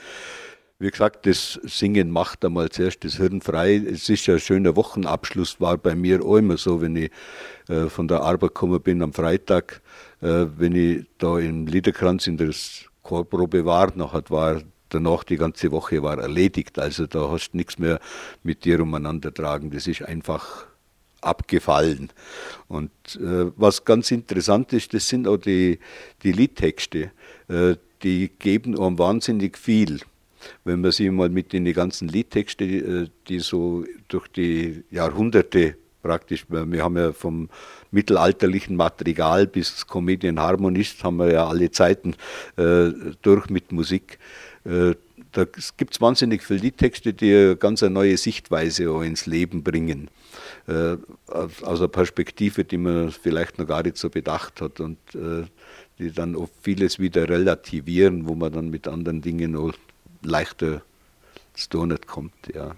Wie 0.78 0.90
gesagt, 0.90 1.26
das 1.26 1.58
Singen 1.64 2.10
macht 2.10 2.44
einmal 2.44 2.68
zuerst 2.68 3.04
das 3.04 3.16
Hirn 3.16 3.40
frei. 3.40 3.76
Es 3.76 4.08
ist 4.08 4.26
ja 4.26 4.34
ein 4.34 4.40
schöner 4.40 4.76
Wochenabschluss, 4.76 5.60
war 5.60 5.78
bei 5.78 5.96
mir 5.96 6.24
auch 6.24 6.36
immer 6.36 6.58
so, 6.58 6.80
wenn 6.80 6.94
ich 6.94 7.10
äh, 7.68 7.86
von 7.86 8.06
der 8.06 8.20
Arbeit 8.20 8.50
gekommen 8.50 8.80
bin 8.80 9.02
am 9.02 9.12
Freitag, 9.12 9.82
äh, 10.20 10.46
wenn 10.56 10.76
ich 10.76 11.06
da 11.18 11.38
im 11.38 11.66
Liederkranz 11.66 12.28
in 12.28 12.36
der 12.36 12.52
Chorprobe 13.02 13.64
war, 13.64 13.92
nachher 13.96 14.22
war 14.28 14.62
danach 14.90 15.24
die 15.24 15.36
ganze 15.36 15.72
Woche 15.72 16.02
war 16.02 16.18
erledigt. 16.18 16.78
Also 16.78 17.06
da 17.06 17.30
hast 17.30 17.50
du 17.50 17.56
nichts 17.56 17.78
mehr 17.78 17.98
mit 18.44 18.64
dir 18.64 18.80
umeinander 18.80 19.34
tragen. 19.34 19.70
Das 19.70 19.88
ist 19.88 20.02
einfach 20.02 20.66
abgefallen. 21.24 22.10
Und 22.68 22.90
äh, 23.16 23.50
was 23.56 23.84
ganz 23.84 24.10
interessant 24.10 24.72
ist, 24.72 24.94
das 24.94 25.08
sind 25.08 25.26
auch 25.26 25.36
die, 25.36 25.78
die 26.22 26.32
Liedtexte. 26.32 27.10
Äh, 27.48 27.76
die 28.02 28.30
geben 28.38 28.78
einem 28.78 28.98
wahnsinnig 28.98 29.56
viel. 29.58 30.00
Wenn 30.64 30.82
man 30.82 30.92
sich 30.92 31.10
mal 31.10 31.30
mit 31.30 31.52
den 31.52 31.70
ganzen 31.72 32.08
Liedtexten, 32.08 33.04
äh, 33.04 33.08
die 33.28 33.40
so 33.40 33.84
durch 34.08 34.28
die 34.28 34.84
Jahrhunderte 34.90 35.76
praktisch, 36.02 36.44
wir 36.50 36.84
haben 36.84 36.98
ja 36.98 37.12
vom 37.12 37.48
mittelalterlichen 37.90 38.76
Material 38.76 39.46
bis 39.46 39.86
Comedian 39.86 40.38
Harmonist 40.38 41.02
haben 41.02 41.16
wir 41.16 41.32
ja 41.32 41.48
alle 41.48 41.70
Zeiten 41.70 42.14
äh, 42.56 42.90
durch 43.22 43.48
mit 43.48 43.72
Musik. 43.72 44.18
Äh, 44.64 44.94
da 45.32 45.46
gibt 45.76 45.94
es 45.94 46.00
wahnsinnig 46.00 46.44
viele 46.44 46.60
Liedtexte, 46.60 47.14
die 47.14 47.56
ganz 47.58 47.82
eine 47.82 47.94
neue 47.94 48.16
Sichtweise 48.18 48.84
ins 49.04 49.26
Leben 49.26 49.64
bringen. 49.64 50.08
Äh, 50.66 50.96
aus 51.26 51.78
einer 51.78 51.88
Perspektive, 51.88 52.64
die 52.64 52.78
man 52.78 53.10
vielleicht 53.10 53.58
noch 53.58 53.66
gar 53.66 53.82
nicht 53.82 53.98
so 53.98 54.08
bedacht 54.08 54.62
hat 54.62 54.80
und 54.80 54.98
äh, 55.14 55.44
die 55.98 56.10
dann 56.10 56.34
oft 56.34 56.54
vieles 56.62 56.98
wieder 56.98 57.28
relativieren, 57.28 58.26
wo 58.26 58.34
man 58.34 58.52
dann 58.52 58.70
mit 58.70 58.88
anderen 58.88 59.20
Dingen 59.20 59.52
noch 59.52 59.74
leichter 60.22 60.80
zu 61.52 61.68
tun 61.68 61.94
kommt. 62.06 62.32
Ja. 62.54 62.76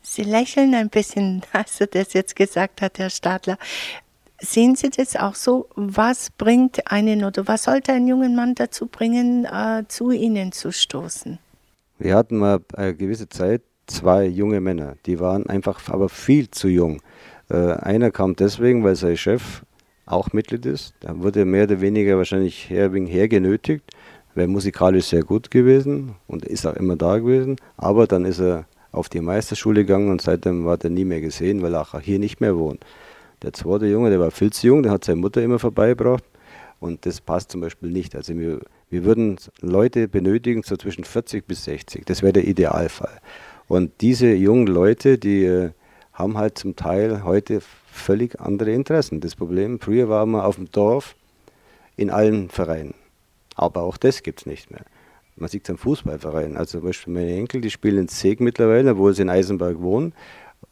Sie 0.00 0.22
lächeln 0.22 0.74
ein 0.74 0.88
bisschen, 0.88 1.42
als 1.52 1.80
er 1.82 1.88
das 1.88 2.14
jetzt 2.14 2.34
gesagt 2.34 2.80
hat, 2.80 2.98
Herr 2.98 3.10
Stadler. 3.10 3.58
Sehen 4.38 4.74
Sie 4.76 4.90
das 4.90 5.16
auch 5.16 5.34
so? 5.34 5.68
Was 5.76 6.30
bringt 6.30 6.90
einen 6.90 7.24
oder 7.24 7.46
was 7.46 7.64
sollte 7.64 7.92
einen 7.92 8.06
jungen 8.06 8.34
Mann 8.36 8.54
dazu 8.54 8.86
bringen, 8.86 9.44
äh, 9.44 9.84
zu 9.88 10.10
Ihnen 10.10 10.52
zu 10.52 10.72
stoßen? 10.72 11.38
Wir 11.98 12.16
hatten 12.16 12.38
mal 12.38 12.60
eine 12.74 12.94
gewisse 12.94 13.28
Zeit 13.28 13.62
zwei 13.86 14.26
junge 14.26 14.60
Männer, 14.60 14.96
die 15.06 15.20
waren 15.20 15.46
einfach 15.46 15.88
aber 15.88 16.08
viel 16.08 16.50
zu 16.50 16.68
jung. 16.68 17.00
Äh, 17.48 17.72
einer 17.72 18.10
kam 18.10 18.36
deswegen, 18.36 18.84
weil 18.84 18.96
sein 18.96 19.16
Chef 19.16 19.62
auch 20.04 20.32
Mitglied 20.32 20.66
ist. 20.66 20.94
Da 21.00 21.18
wurde 21.20 21.44
mehr 21.44 21.64
oder 21.64 21.80
weniger 21.80 22.16
wahrscheinlich 22.16 22.70
her, 22.70 22.90
hergenötigt. 22.92 23.84
Wäre 24.34 24.48
musikalisch 24.48 25.06
sehr 25.06 25.22
gut 25.22 25.50
gewesen 25.50 26.14
und 26.26 26.44
ist 26.44 26.66
auch 26.66 26.76
immer 26.76 26.96
da 26.96 27.18
gewesen. 27.18 27.56
Aber 27.76 28.06
dann 28.06 28.24
ist 28.24 28.40
er 28.40 28.66
auf 28.92 29.08
die 29.08 29.20
Meisterschule 29.20 29.84
gegangen 29.84 30.10
und 30.10 30.22
seitdem 30.22 30.64
war 30.64 30.78
er 30.82 30.90
nie 30.90 31.04
mehr 31.04 31.20
gesehen, 31.20 31.62
weil 31.62 31.74
er 31.74 31.82
auch 31.82 32.00
hier 32.00 32.18
nicht 32.18 32.40
mehr 32.40 32.56
wohnt. 32.56 32.84
Der 33.42 33.52
zweite 33.52 33.86
Junge, 33.86 34.10
der 34.10 34.20
war 34.20 34.30
viel 34.30 34.52
zu 34.52 34.66
jung, 34.66 34.82
der 34.82 34.92
hat 34.92 35.04
seine 35.04 35.20
Mutter 35.20 35.42
immer 35.42 35.58
vorbeigebracht. 35.58 36.24
Und 36.78 37.06
das 37.06 37.20
passt 37.20 37.50
zum 37.50 37.62
Beispiel 37.62 37.90
nicht. 37.90 38.14
Also 38.14 38.36
wir, 38.36 38.60
wir 38.90 39.04
würden 39.04 39.36
Leute 39.60 40.08
benötigen, 40.08 40.62
so 40.62 40.76
zwischen 40.76 41.04
40 41.04 41.46
bis 41.46 41.64
60. 41.64 42.04
Das 42.04 42.22
wäre 42.22 42.34
der 42.34 42.46
Idealfall. 42.46 43.20
Und 43.68 44.00
diese 44.00 44.32
jungen 44.32 44.66
Leute, 44.66 45.18
die 45.18 45.44
äh, 45.44 45.70
haben 46.12 46.38
halt 46.38 46.58
zum 46.58 46.76
Teil 46.76 47.24
heute 47.24 47.60
völlig 47.86 48.40
andere 48.40 48.72
Interessen. 48.72 49.20
Das 49.20 49.34
Problem, 49.34 49.80
früher 49.80 50.08
waren 50.08 50.30
wir 50.30 50.44
auf 50.44 50.56
dem 50.56 50.70
Dorf 50.70 51.16
in 51.96 52.10
allen 52.10 52.48
Vereinen. 52.48 52.94
Aber 53.54 53.82
auch 53.82 53.96
das 53.96 54.22
gibt 54.22 54.40
es 54.40 54.46
nicht 54.46 54.70
mehr. 54.70 54.82
Man 55.36 55.48
sieht 55.48 55.64
es 55.64 55.70
am 55.70 55.78
Fußballverein. 55.78 56.56
Also 56.56 56.78
zum 56.78 56.86
Beispiel 56.86 57.12
meine 57.12 57.34
Enkel, 57.34 57.60
die 57.60 57.70
spielen 57.70 57.98
in 57.98 58.08
Seeg 58.08 58.40
mittlerweile, 58.40 58.92
obwohl 58.92 59.14
sie 59.14 59.22
in 59.22 59.30
Eisenberg 59.30 59.80
wohnen, 59.80 60.12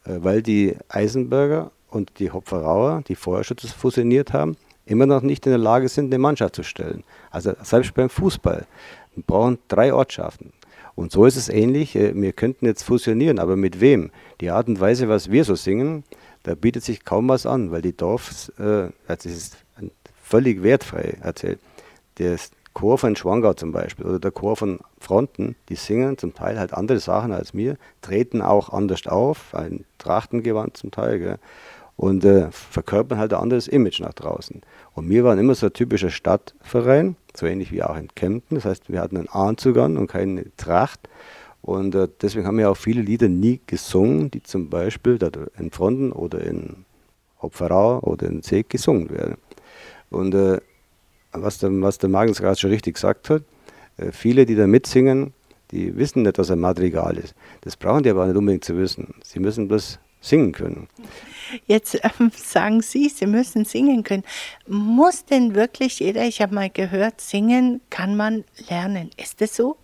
äh, 0.05 0.17
weil 0.21 0.41
die 0.41 0.75
Eisenberger 0.87 1.71
und 1.89 2.19
die 2.19 2.31
Hopferauer, 2.31 3.03
die 3.07 3.15
vorher 3.15 3.43
schon 3.43 3.57
fusioniert 3.57 4.33
haben, 4.33 4.57
immer 4.85 5.05
noch 5.05 5.21
nicht 5.21 5.45
in 5.45 5.51
der 5.51 5.59
Lage 5.59 5.89
sind, 5.89 6.05
eine 6.05 6.19
Mannschaft 6.19 6.55
zu 6.55 6.63
stellen. 6.63 7.03
Also 7.31 7.53
selbst 7.61 7.93
beim 7.93 8.09
Fußball. 8.09 8.65
Brauchen 9.27 9.59
drei 9.67 9.93
Ortschaften. 9.93 10.51
Und 10.95 11.11
so 11.11 11.25
ist 11.25 11.35
es 11.35 11.49
ähnlich. 11.49 11.95
Äh, 11.95 12.13
wir 12.15 12.33
könnten 12.33 12.65
jetzt 12.65 12.83
fusionieren, 12.83 13.39
aber 13.39 13.55
mit 13.55 13.81
wem? 13.81 14.11
Die 14.41 14.49
Art 14.49 14.67
und 14.67 14.79
Weise, 14.79 15.09
was 15.09 15.31
wir 15.31 15.43
so 15.43 15.55
singen, 15.55 16.03
da 16.43 16.55
bietet 16.55 16.83
sich 16.83 17.03
kaum 17.03 17.27
was 17.27 17.45
an, 17.45 17.71
weil 17.71 17.81
die 17.81 17.95
Dorfs, 17.95 18.49
äh, 18.59 18.89
das 19.07 19.25
ist 19.25 19.57
völlig 20.21 20.63
wertfrei 20.63 21.17
erzählt. 21.21 21.59
Der 22.17 22.37
Chor 22.73 22.97
von 22.97 23.15
Schwangau 23.15 23.53
zum 23.53 23.71
Beispiel 23.71 24.05
oder 24.05 24.19
der 24.19 24.31
Chor 24.31 24.55
von 24.57 24.79
Fronten, 24.99 25.55
die 25.69 25.75
singen 25.75 26.17
zum 26.17 26.33
Teil 26.33 26.59
halt 26.59 26.73
andere 26.73 26.99
Sachen 26.99 27.31
als 27.31 27.53
mir, 27.53 27.77
treten 28.01 28.41
auch 28.41 28.69
anders 28.69 29.07
auf, 29.07 29.55
ein 29.55 29.85
Trachtengewand 29.97 30.75
zum 30.75 30.91
Teil. 30.91 31.19
Gell? 31.19 31.39
Und 31.97 32.25
äh, 32.25 32.51
verkörpern 32.51 33.17
halt 33.17 33.33
ein 33.33 33.39
anderes 33.39 33.67
Image 33.67 34.01
nach 34.01 34.13
draußen. 34.13 34.61
Und 34.93 35.09
wir 35.09 35.23
waren 35.23 35.39
immer 35.39 35.55
so 35.55 35.67
ein 35.67 35.73
typischer 35.73 36.09
Stadtverein, 36.09 37.15
so 37.35 37.45
ähnlich 37.45 37.71
wie 37.71 37.83
auch 37.83 37.97
in 37.97 38.09
Kempten. 38.13 38.55
Das 38.55 38.65
heißt, 38.65 38.91
wir 38.91 38.99
hatten 39.01 39.17
einen 39.17 39.29
Anzug 39.29 39.77
an 39.77 39.97
und 39.97 40.07
keine 40.07 40.45
Tracht. 40.57 40.99
Und 41.61 41.95
äh, 41.95 42.07
deswegen 42.21 42.45
haben 42.45 42.57
wir 42.57 42.69
auch 42.69 42.77
viele 42.77 43.01
Lieder 43.01 43.27
nie 43.27 43.61
gesungen, 43.65 44.29
die 44.29 44.43
zum 44.43 44.69
Beispiel 44.69 45.17
in 45.57 45.71
Fronten 45.71 46.11
oder 46.11 46.41
in 46.41 46.85
Hopferau 47.41 47.99
oder 48.01 48.27
in 48.27 48.41
Seeg 48.41 48.69
gesungen 48.69 49.09
werden. 49.09 49.37
Und 50.09 50.35
äh, 50.35 50.59
was, 51.31 51.59
der, 51.59 51.69
was 51.81 51.97
der 51.97 52.09
Magnus 52.09 52.39
gerade 52.39 52.59
schon 52.59 52.69
richtig 52.69 52.95
gesagt 52.95 53.29
hat, 53.29 53.43
äh, 53.97 54.11
viele, 54.11 54.45
die 54.45 54.55
da 54.55 54.67
mitsingen, 54.67 55.33
die 55.71 55.95
wissen 55.97 56.23
nicht, 56.23 56.37
was 56.37 56.51
ein 56.51 56.59
Madrigal 56.59 57.17
ist. 57.17 57.35
Das 57.61 57.75
brauchen 57.75 58.03
die 58.03 58.09
aber 58.09 58.27
nicht 58.27 58.37
unbedingt 58.37 58.63
zu 58.63 58.77
wissen. 58.77 59.15
Sie 59.23 59.39
müssen 59.39 59.67
bloß 59.67 59.99
singen 60.25 60.51
können. 60.51 60.87
Jetzt 61.67 61.99
ähm, 62.03 62.31
sagen 62.35 62.81
Sie, 62.81 63.09
Sie 63.09 63.27
müssen 63.27 63.65
singen 63.65 64.03
können. 64.03 64.23
Muss 64.67 65.25
denn 65.25 65.55
wirklich 65.55 65.99
jeder, 65.99 66.25
ich 66.25 66.41
habe 66.41 66.55
mal 66.55 66.69
gehört, 66.69 67.21
singen 67.21 67.81
kann 67.89 68.15
man 68.15 68.43
lernen. 68.69 69.09
Ist 69.17 69.41
das 69.41 69.55
so? 69.55 69.77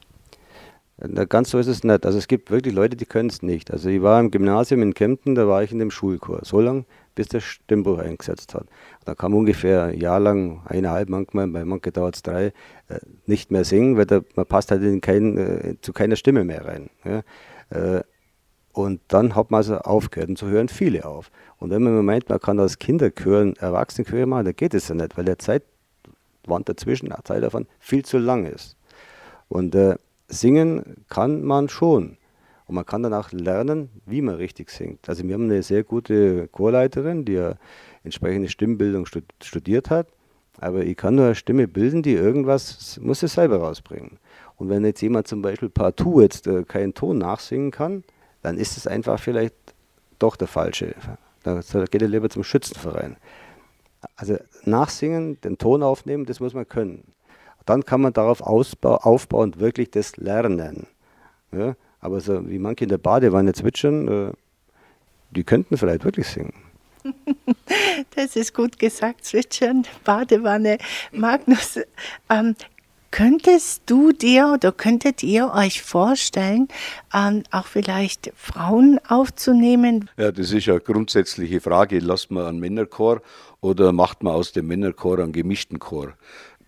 Na, 1.04 1.26
ganz 1.26 1.50
so 1.50 1.58
ist 1.58 1.68
es 1.68 1.84
nicht. 1.84 2.06
Also 2.06 2.20
es 2.20 2.28
gibt 2.28 2.52
wirklich 2.52 2.76
Leute, 2.76 2.96
die 2.96 3.06
können 3.06 3.30
es 3.30 3.42
nicht. 3.42 3.72
Also 3.72 3.90
ich 3.90 4.02
war 4.04 4.20
im 4.20 4.30
Gymnasium 4.30 4.84
in 4.84 4.94
Kempten, 4.94 5.34
da 5.34 5.48
war 5.48 5.64
ich 5.64 5.72
in 5.72 5.80
dem 5.80 5.90
Schulchor. 5.90 6.42
So 6.44 6.62
lange, 6.62 6.86
bis 7.16 7.28
der 7.28 7.40
Stimmbuch 7.40 7.98
eingesetzt 7.98 8.54
hat. 8.54 8.68
Da 9.06 9.16
kam 9.16 9.34
ungefähr 9.34 9.86
ein 9.86 10.00
Jahr 10.00 10.20
lang, 10.20 10.62
eineinhalb 10.66 11.10
manchmal, 11.10 11.48
bei 11.48 11.66
manchen 11.66 11.94
dauert 11.94 12.18
es 12.18 12.22
drei, 12.22 12.54
äh, 12.88 13.00
nicht 13.26 13.50
mehr 13.50 13.64
singen, 13.64 13.98
weil 13.98 14.06
da, 14.06 14.22
man 14.36 14.46
passt 14.46 14.70
halt 14.70 14.84
in 14.84 15.02
kein, 15.02 15.38
äh, 15.38 15.76
zu 15.82 15.92
keiner 15.92 16.16
Stimme 16.16 16.44
mehr 16.44 16.66
rein. 16.66 16.92
Ja. 17.04 17.24
Äh, 17.72 18.04
und 18.74 19.02
dann 19.08 19.36
hat 19.36 19.52
man 19.52 19.60
also 19.60 19.78
aufgehört 19.78 20.30
und 20.30 20.38
so 20.38 20.48
hören 20.48 20.70
viele 20.70 21.06
auf. 21.06 21.32
Und 21.58 21.70
wenn 21.72 21.84
man 21.84 22.06
meint, 22.06 22.30
man 22.30 22.40
kann 22.40 22.60
als 22.60 22.80
Kinderchören 22.80 23.56
Erwachsenenchöre 23.58 24.26
machen, 24.26 24.46
dann 24.46 24.56
geht 24.56 24.74
es 24.74 24.88
ja 24.88 24.96
nicht, 24.96 25.18
weil 25.18 25.26
der 25.26 25.40
Zeitwand 25.40 26.70
dazwischen, 26.70 27.10
der 27.10 27.24
Zeit 27.24 27.44
davon, 27.44 27.68
viel 27.80 28.06
zu 28.06 28.18
lang 28.18 28.46
ist. 28.46 28.78
Und 29.50 29.76
äh, 29.76 29.96
singen 30.28 31.06
kann 31.10 31.44
man 31.44 31.70
schon. 31.70 32.18
Und 32.66 32.76
man 32.76 32.86
kann 32.86 33.04
danach 33.04 33.34
lernen, 33.34 33.90
wie 34.06 34.22
man 34.22 34.36
richtig 34.36 34.70
singt. 34.70 35.10
Also 35.10 35.28
wir 35.28 35.34
haben 35.34 35.44
eine 35.44 35.62
sehr 35.62 35.84
gute 35.84 36.48
Chorleiterin, 36.48 37.26
die 37.26 37.34
ja 37.34 37.56
entsprechende 38.04 38.48
Stimmbildung 38.48 39.06
studiert 39.42 39.90
hat. 39.90 40.08
Aber 40.58 40.84
ich 40.84 40.96
kann 40.96 41.16
nur 41.16 41.26
eine 41.26 41.36
Stimme 41.36 41.68
bilden, 41.68 42.04
die 42.04 42.14
irgendwas, 42.14 43.00
muss 43.02 43.24
es 43.24 43.34
selber 43.34 43.58
rausbringen. 43.58 44.20
Und 44.56 44.70
wenn 44.70 44.86
jetzt 44.86 45.02
jemand 45.02 45.28
zum 45.28 45.42
Beispiel 45.42 45.70
partout 45.70 46.22
jetzt 46.22 46.48
äh, 46.48 46.64
keinen 46.64 46.94
Ton 46.94 47.18
nachsingen 47.18 47.72
kann, 47.72 48.04
dann 48.42 48.58
ist 48.58 48.78
es 48.78 48.88
einfach 48.88 49.20
vielleicht 49.20 49.56
doch 50.20 50.36
der 50.36 50.48
falsche. 50.48 50.96
Da 51.44 51.62
geht 51.86 52.02
er 52.02 52.08
lieber 52.08 52.30
zum 52.30 52.44
Schützenverein. 52.44 53.18
Also 54.16 54.38
nachsingen, 54.64 55.40
den 55.42 55.58
Ton 55.58 55.84
aufnehmen, 55.84 56.26
das 56.26 56.40
muss 56.40 56.54
man 56.54 56.68
können. 56.68 57.04
Dann 57.66 57.86
kann 57.86 58.02
man 58.02 58.14
darauf 58.14 58.42
ausbau, 58.42 58.96
aufbauen 58.98 59.54
und 59.54 59.60
wirklich 59.60 59.92
das 59.92 60.18
lernen. 60.18 60.88
Ja? 61.52 61.76
Aber 62.00 62.20
so 62.20 62.48
wie 62.50 62.58
manche 62.58 62.86
in 62.86 62.90
der 62.90 62.98
Badewanne 62.98 63.54
zwitschern, 63.54 64.08
äh, 64.08 64.32
die 65.32 65.44
könnten 65.44 65.78
vielleicht 65.78 66.04
wirklich 66.04 66.28
singen. 66.28 66.54
Das 68.16 68.36
ist 68.36 68.54
gut 68.54 68.80
gesagt, 68.80 69.26
zwitschern, 69.26 69.86
Badewanne. 70.04 70.78
Magnus, 71.12 71.80
ähm, 72.30 72.56
Könntest 73.12 73.84
du 73.88 74.14
dir 74.14 74.52
oder 74.54 74.72
könntet 74.72 75.22
ihr 75.22 75.52
euch 75.54 75.82
vorstellen, 75.82 76.70
ähm, 77.14 77.44
auch 77.52 77.68
vielleicht 77.68 78.32
Frauen 78.36 79.00
aufzunehmen? 79.06 80.10
Ja, 80.18 80.32
das 80.32 80.52
ist 80.52 80.70
eine 80.70 80.80
grundsätzliche 80.80 81.60
Frage. 81.60 82.00
Lasst 82.00 82.32
man 82.32 82.46
einen 82.46 82.60
Männerchor 82.60 83.22
oder 83.60 83.92
macht 83.92 84.24
man 84.24 84.34
aus 84.34 84.54
dem 84.54 84.68
Männerchor 84.68 85.20
einen 85.20 85.34
gemischten 85.34 85.80
Chor? 85.80 86.14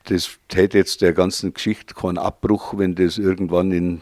Das 0.03 0.31
täte 0.49 0.77
jetzt 0.77 1.01
der 1.01 1.13
ganzen 1.13 1.53
Geschichte 1.53 1.93
keinen 1.93 2.17
Abbruch, 2.17 2.77
wenn 2.77 2.93
das 2.95 3.17
irgendwann 3.17 3.71
in 3.71 4.01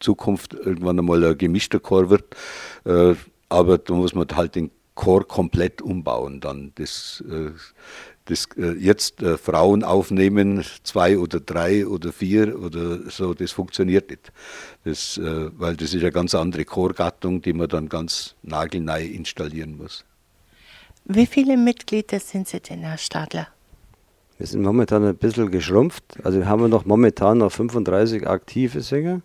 Zukunft 0.00 0.54
irgendwann 0.54 0.98
einmal 0.98 1.24
ein 1.24 1.38
gemischter 1.38 1.78
Chor 1.78 2.10
wird. 2.10 2.34
Äh, 2.84 3.14
aber 3.48 3.78
da 3.78 3.94
muss 3.94 4.12
man 4.12 4.26
halt 4.34 4.56
den 4.56 4.72
Chor 4.96 5.26
komplett 5.26 5.82
umbauen 5.82 6.40
dann. 6.40 6.72
Das 6.74 7.22
äh, 7.30 7.52
das 8.26 8.48
äh, 8.56 8.72
jetzt 8.72 9.22
äh, 9.22 9.38
Frauen 9.38 9.82
aufnehmen, 9.82 10.64
zwei 10.82 11.18
oder 11.18 11.40
drei 11.40 11.86
oder 11.86 12.12
vier 12.12 12.60
oder 12.60 13.10
so, 13.10 13.34
das 13.34 13.52
funktioniert 13.52 14.10
nicht. 14.10 14.32
Das, 14.84 15.16
äh, 15.18 15.50
weil 15.58 15.76
das 15.76 15.94
ist 15.94 16.02
eine 16.02 16.12
ganz 16.12 16.34
andere 16.34 16.64
Chorgattung, 16.64 17.40
die 17.40 17.52
man 17.52 17.68
dann 17.68 17.88
ganz 17.88 18.34
nagelneu 18.42 19.04
installieren 19.04 19.76
muss. 19.78 20.04
Wie 21.04 21.26
viele 21.26 21.56
Mitglieder 21.56 22.18
sind 22.18 22.48
Sie 22.48 22.60
denn, 22.60 22.80
Herr 22.80 22.98
Stadler? 22.98 23.48
Wir 24.38 24.46
sind 24.46 24.62
momentan 24.62 25.04
ein 25.04 25.16
bisschen 25.16 25.50
geschrumpft. 25.50 26.04
Also 26.24 26.38
wir 26.38 26.48
haben 26.48 26.68
noch 26.68 26.84
momentan 26.84 27.38
noch 27.38 27.52
35 27.52 28.28
aktive 28.28 28.82
Sänger. 28.82 29.22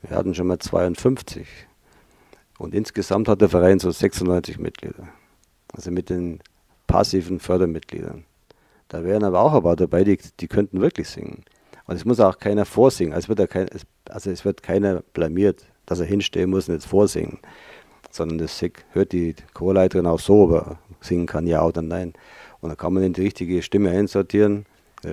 Wir 0.00 0.16
hatten 0.16 0.34
schon 0.34 0.48
mal 0.48 0.58
52. 0.58 1.46
Und 2.58 2.74
insgesamt 2.74 3.28
hat 3.28 3.40
der 3.40 3.48
Verein 3.48 3.78
so 3.78 3.90
96 3.90 4.58
Mitglieder. 4.58 5.08
Also 5.72 5.90
mit 5.90 6.10
den 6.10 6.40
passiven 6.92 7.40
Fördermitgliedern. 7.40 8.24
Da 8.88 9.04
wären 9.04 9.24
aber 9.24 9.40
auch 9.40 9.54
ein 9.54 9.62
paar 9.62 9.76
dabei, 9.76 10.04
die, 10.04 10.18
die 10.40 10.48
könnten 10.48 10.80
wirklich 10.80 11.08
singen. 11.08 11.44
Und 11.86 11.96
es 11.96 12.04
muss 12.04 12.20
auch 12.20 12.38
keiner 12.38 12.66
vorsingen. 12.66 13.16
Es, 13.16 13.28
wird 13.28 13.48
kein, 13.48 13.68
also 14.10 14.30
es 14.30 14.44
wird 14.44 14.62
keiner 14.62 15.02
blamiert, 15.14 15.64
dass 15.86 16.00
er 16.00 16.06
hinstehen 16.06 16.50
muss 16.50 16.68
und 16.68 16.74
jetzt 16.74 16.86
vorsingen. 16.86 17.38
Sondern 18.10 18.38
das 18.38 18.62
hört 18.92 19.12
die 19.12 19.34
Chorleiterin 19.54 20.06
auch 20.06 20.20
so, 20.20 20.44
aber 20.44 20.78
singen 21.00 21.26
kann 21.26 21.46
ja 21.46 21.64
oder 21.64 21.80
nein. 21.80 22.12
Und 22.60 22.68
dann 22.68 22.76
kann 22.76 22.92
man 22.92 23.02
in 23.02 23.14
die 23.14 23.22
richtige 23.22 23.62
Stimme 23.62 23.90
einsortieren. 23.90 24.66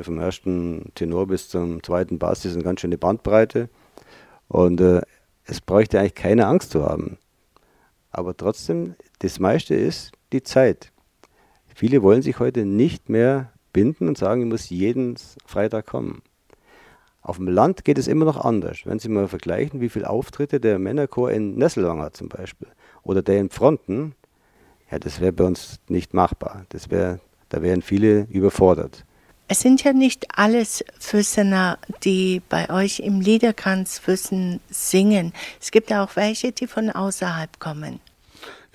Vom 0.04 0.20
ersten 0.20 0.92
Tenor 0.96 1.28
bis 1.28 1.50
zum 1.50 1.82
zweiten 1.82 2.20
Bass 2.20 2.46
ist 2.46 2.54
eine 2.54 2.64
ganz 2.64 2.82
schöne 2.82 2.98
Bandbreite. 2.98 3.70
Und 4.50 4.82
äh, 4.82 5.02
es 5.46 5.62
bräuchte 5.62 6.00
eigentlich 6.00 6.16
keine 6.16 6.46
Angst 6.46 6.72
zu 6.72 6.86
haben. 6.86 7.18
Aber 8.12 8.36
trotzdem, 8.36 8.96
das 9.20 9.40
meiste 9.40 9.76
ist 9.76 10.12
die 10.34 10.44
Zeit. 10.44 10.92
Viele 11.80 12.04
wollen 12.04 12.22
sich 12.22 12.40
heute 12.40 12.66
nicht 12.66 13.08
mehr 13.08 13.54
binden 13.72 14.10
und 14.10 14.18
sagen, 14.18 14.42
ich 14.42 14.48
muss 14.50 14.70
jeden 14.70 15.16
Freitag 15.46 15.86
kommen. 15.86 16.22
Auf 17.22 17.38
dem 17.38 17.48
Land 17.48 17.86
geht 17.86 17.98
es 17.98 18.10
immer 18.10 18.26
noch 18.26 18.36
anders. 18.36 18.80
Wenn 18.84 19.00
Sie 19.00 19.08
mal 19.08 19.30
vergleichen, 19.30 19.80
wie 19.80 19.88
viele 19.88 20.10
Auftritte 20.10 20.60
der 20.60 20.78
Männerchor 20.78 21.32
in 21.32 21.56
Nesselwang 21.56 22.02
hat 22.02 22.18
zum 22.18 22.28
Beispiel 22.28 22.68
oder 23.02 23.22
der 23.22 23.40
in 23.40 23.50
Fronten, 23.50 24.14
ja, 24.92 25.00
das 25.00 25.22
wäre 25.22 25.32
bei 25.32 25.46
uns 25.46 25.80
nicht 25.88 26.14
machbar. 26.14 26.66
Das 26.68 26.92
wär, 26.92 27.22
da 27.48 27.62
wären 27.62 27.82
viele 27.82 28.28
überfordert. 28.30 29.06
Es 29.48 29.62
sind 29.62 29.82
ja 29.82 29.94
nicht 29.94 30.28
alles 30.38 30.84
Füssener, 31.00 31.78
die 32.04 32.42
bei 32.50 32.70
euch 32.70 33.00
im 33.00 33.22
Liederkranz 33.22 34.00
Füssen 34.00 34.60
singen. 34.70 35.32
Es 35.62 35.72
gibt 35.72 35.94
auch 35.94 36.18
welche, 36.18 36.52
die 36.52 36.68
von 36.68 36.90
außerhalb 36.90 37.58
kommen. 37.58 38.02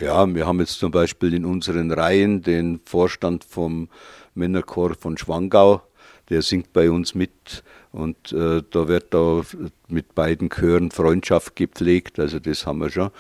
Ja, 0.01 0.27
wir 0.35 0.45
haben 0.45 0.59
jetzt 0.59 0.81
zum 0.81 0.91
Beispiel 0.91 1.35
in 1.35 1.45
unseren 1.45 1.93
Reihen 1.93 2.43
den 2.43 2.81
Vorstand 2.85 3.45
vom 3.45 3.89
Männerchor 4.35 4.97
von 4.97 5.17
Schwangau, 5.17 5.83
der 6.31 6.43
singt 6.43 6.73
bei 6.73 6.91
uns 6.91 7.15
mit 7.15 7.63
und 7.93 8.33
äh, 8.33 8.63
da 8.69 8.89
wird 8.89 9.15
da 9.15 9.43
mit 9.87 10.17
beiden 10.17 10.51
Chören 10.51 10.91
Freundschaft 10.91 11.55
gepflegt, 11.55 12.19
also 12.19 12.41
das 12.41 12.67
haben 12.67 12.81
wir 12.81 12.91
schon. 12.91 13.11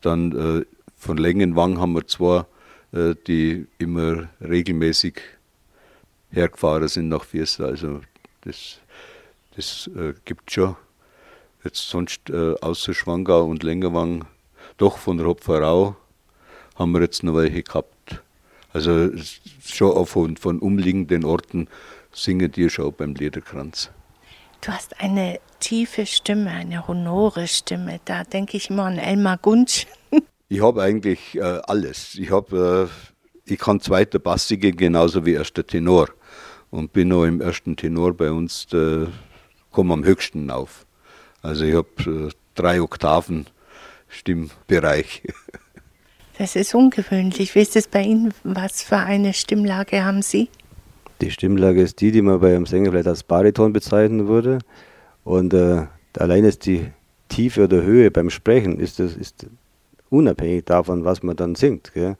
Dann 0.00 0.62
äh, 0.62 0.64
von 0.96 1.18
Längenwang 1.18 1.78
haben 1.78 1.92
wir 1.92 2.06
zwei, 2.06 2.46
äh, 2.92 3.14
die 3.26 3.66
immer 3.76 4.30
regelmäßig 4.40 5.20
hergefahren 6.30 6.88
sind 6.88 7.10
nach 7.10 7.24
Viersen. 7.24 7.66
Also 7.66 8.00
das, 8.40 8.78
das 9.54 9.90
äh, 9.94 10.14
gibt 10.24 10.50
schon. 10.50 10.76
Jetzt 11.62 11.90
sonst 11.90 12.30
äh, 12.30 12.54
außer 12.58 12.94
Schwangau 12.94 13.44
und 13.44 13.62
Längerwang, 13.62 14.24
doch 14.78 14.96
von 14.96 15.18
der 15.18 15.26
Hopferau 15.26 15.96
haben 16.76 16.92
wir 16.92 17.00
jetzt 17.00 17.22
noch 17.22 17.34
welche 17.36 17.62
gehabt. 17.62 18.22
Also 18.72 19.10
schon 19.64 19.92
auch 19.92 20.06
von, 20.06 20.36
von 20.36 20.58
umliegenden 20.58 21.24
Orten 21.24 21.68
singen 22.12 22.50
die 22.50 22.70
schon 22.70 22.92
beim 22.92 23.14
Liederkranz. 23.14 23.90
Du 24.60 24.72
hast 24.72 25.00
eine 25.00 25.40
tiefe 25.60 26.06
Stimme, 26.06 26.50
eine 26.50 26.86
honore 26.86 27.48
Stimme. 27.48 28.00
Da 28.04 28.24
denke 28.24 28.56
ich 28.56 28.70
immer 28.70 28.84
an 28.84 28.98
Elmar 28.98 29.38
Gunsch. 29.38 29.86
ich 30.48 30.62
habe 30.62 30.82
eigentlich 30.82 31.34
äh, 31.34 31.60
alles. 31.66 32.14
Ich, 32.14 32.30
hab, 32.30 32.52
äh, 32.52 32.86
ich 33.44 33.58
kann 33.58 33.80
zweiter 33.80 34.18
Bassige 34.18 34.72
genauso 34.72 35.26
wie 35.26 35.32
erster 35.32 35.66
Tenor 35.66 36.08
und 36.70 36.92
bin 36.92 37.08
noch 37.08 37.24
im 37.24 37.40
ersten 37.40 37.76
Tenor 37.76 38.14
bei 38.14 38.30
uns, 38.30 38.66
komme 39.72 39.94
am 39.94 40.04
höchsten 40.04 40.50
auf. 40.50 40.86
Also 41.42 41.64
ich 41.64 41.74
habe 41.74 42.28
äh, 42.28 42.30
drei 42.54 42.80
Oktaven 42.80 43.46
Stimmbereich. 44.08 45.22
Das 46.38 46.56
ist 46.56 46.74
ungewöhnlich. 46.74 47.54
Wie 47.54 47.60
ist 47.60 47.76
es 47.76 47.86
bei 47.86 48.02
Ihnen? 48.02 48.32
Was 48.42 48.82
für 48.82 48.96
eine 48.96 49.34
Stimmlage 49.34 50.04
haben 50.04 50.22
Sie? 50.22 50.48
Die 51.20 51.30
Stimmlage 51.30 51.82
ist 51.82 52.00
die, 52.00 52.10
die 52.10 52.22
man 52.22 52.40
bei 52.40 52.54
einem 52.54 52.66
Sänger 52.66 52.90
vielleicht 52.90 53.06
als 53.06 53.22
Bariton 53.22 53.72
bezeichnen 53.72 54.28
würde. 54.28 54.58
Und 55.24 55.54
äh, 55.54 55.86
allein 56.18 56.44
ist 56.44 56.66
die 56.66 56.88
Tiefe 57.28 57.64
oder 57.64 57.82
Höhe 57.82 58.10
beim 58.10 58.30
Sprechen 58.30 58.78
ist, 58.80 58.98
das, 58.98 59.14
ist 59.14 59.46
unabhängig 60.10 60.64
davon, 60.64 61.04
was 61.04 61.22
man 61.22 61.36
dann 61.36 61.54
singt. 61.54 61.92
Gell? 61.94 62.16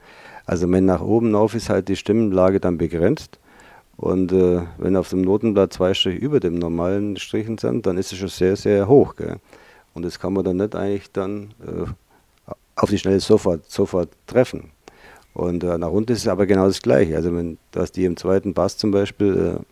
Also 0.47 0.71
wenn 0.71 0.85
nach 0.85 1.03
oben 1.03 1.35
auf 1.35 1.55
ist 1.55 1.69
halt 1.69 1.89
die 1.89 1.97
Stimmlage 1.97 2.61
dann 2.61 2.79
begrenzt. 2.79 3.39
Und 3.97 4.33
äh, 4.33 4.63
wenn 4.79 4.97
auf 4.97 5.11
dem 5.11 5.23
Notenblatt 5.23 5.73
zwei 5.73 5.95
Striche 5.95 6.19
über 6.19 6.41
dem 6.41 6.55
normalen 6.55 7.17
Strichen 7.17 7.59
sind, 7.59 7.87
dann 7.87 7.99
ist 7.99 8.13
es 8.13 8.19
schon 8.19 8.29
sehr, 8.29 8.57
sehr 8.57 8.89
hoch. 8.89 9.17
Gell? 9.17 9.37
Und 9.95 10.05
das 10.05 10.19
kann 10.19 10.33
man 10.33 10.45
dann 10.45 10.57
nicht 10.57 10.75
eigentlich 10.75 11.13
dann 11.13 11.55
äh, 11.61 11.87
auf 12.83 12.91
die 12.91 12.99
Schnelle 12.99 13.21
sofort, 13.21 13.71
sofort 13.71 14.11
treffen. 14.27 14.73
Und 15.35 15.63
äh, 15.65 15.79
nach 15.79 15.91
unten 15.91 16.13
ist 16.13 16.19
es 16.21 16.29
aber 16.29 16.47
genau 16.47 16.67
das 16.67 16.83
Gleiche. 16.83 17.17
Also 17.17 17.35
wenn 17.35 17.59
dass 17.71 17.93
die 17.93 18.05
im 18.05 18.17
zweiten 18.17 18.55
Bass 18.55 18.77
zum 18.77 18.91
Beispiel, 18.91 19.57
äh, 19.61 19.65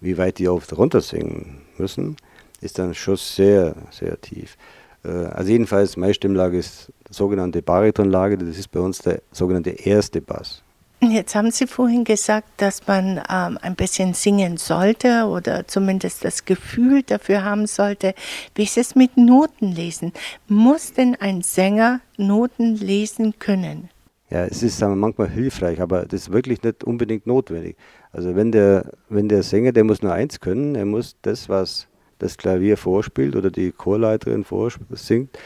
wie 0.00 0.18
weit 0.18 0.38
die 0.38 0.48
auf 0.48 0.76
runter 0.76 1.00
singen 1.00 1.62
müssen, 1.78 2.16
ist 2.60 2.78
dann 2.78 2.92
schon 2.94 3.16
sehr, 3.16 3.74
sehr 3.90 4.20
tief. 4.20 4.56
Äh, 5.04 5.10
also 5.10 5.52
jedenfalls, 5.52 5.96
meine 5.96 6.12
Stimmlage 6.12 6.58
ist 6.58 6.92
die 7.08 7.14
sogenannte 7.14 7.62
Baritonlage, 7.62 8.36
das 8.36 8.58
ist 8.58 8.70
bei 8.72 8.80
uns 8.80 8.98
der 8.98 9.22
sogenannte 9.30 9.70
erste 9.70 10.20
Bass. 10.20 10.62
Jetzt 11.02 11.34
haben 11.34 11.50
Sie 11.50 11.66
vorhin 11.66 12.04
gesagt, 12.04 12.46
dass 12.58 12.86
man 12.86 13.22
ähm, 13.30 13.58
ein 13.62 13.74
bisschen 13.74 14.12
singen 14.12 14.58
sollte 14.58 15.24
oder 15.24 15.66
zumindest 15.66 16.24
das 16.24 16.44
Gefühl 16.44 17.02
dafür 17.02 17.42
haben 17.42 17.66
sollte. 17.66 18.14
Wie 18.54 18.64
ist 18.64 18.76
es 18.76 18.94
mit 18.94 19.16
Notenlesen? 19.16 20.12
Muss 20.46 20.92
denn 20.92 21.16
ein 21.18 21.40
Sänger 21.40 22.00
Noten 22.18 22.76
lesen 22.76 23.38
können? 23.38 23.88
Ja, 24.28 24.44
es 24.44 24.62
ist 24.62 24.80
manchmal 24.82 25.30
hilfreich, 25.30 25.80
aber 25.80 26.04
das 26.04 26.22
ist 26.22 26.32
wirklich 26.32 26.62
nicht 26.62 26.84
unbedingt 26.84 27.26
notwendig. 27.26 27.76
Also 28.12 28.36
wenn 28.36 28.52
der, 28.52 28.92
wenn 29.08 29.28
der 29.28 29.42
Sänger, 29.42 29.72
der 29.72 29.84
muss 29.84 30.02
nur 30.02 30.12
eins 30.12 30.38
können, 30.38 30.74
er 30.74 30.84
muss 30.84 31.16
das, 31.22 31.48
was 31.48 31.88
das 32.18 32.36
Klavier 32.36 32.76
vorspielt 32.76 33.34
oder 33.36 33.50
die 33.50 33.72
Chorleiterin 33.72 34.44
singt, 34.90 35.38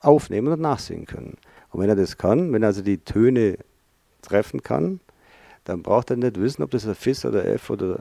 aufnehmen 0.00 0.52
und 0.52 0.62
nachsingen 0.62 1.04
können. 1.04 1.36
Und 1.70 1.80
wenn 1.82 1.90
er 1.90 1.96
das 1.96 2.16
kann, 2.16 2.52
wenn 2.54 2.64
also 2.64 2.80
die 2.80 2.98
Töne 2.98 3.58
treffen 4.24 4.62
kann, 4.62 5.00
dann 5.64 5.82
braucht 5.82 6.10
er 6.10 6.16
nicht 6.16 6.40
wissen, 6.40 6.62
ob 6.62 6.70
das 6.70 6.86
ein 6.86 6.94
Fis 6.94 7.24
oder 7.24 7.44
F 7.44 7.70
oder 7.70 8.00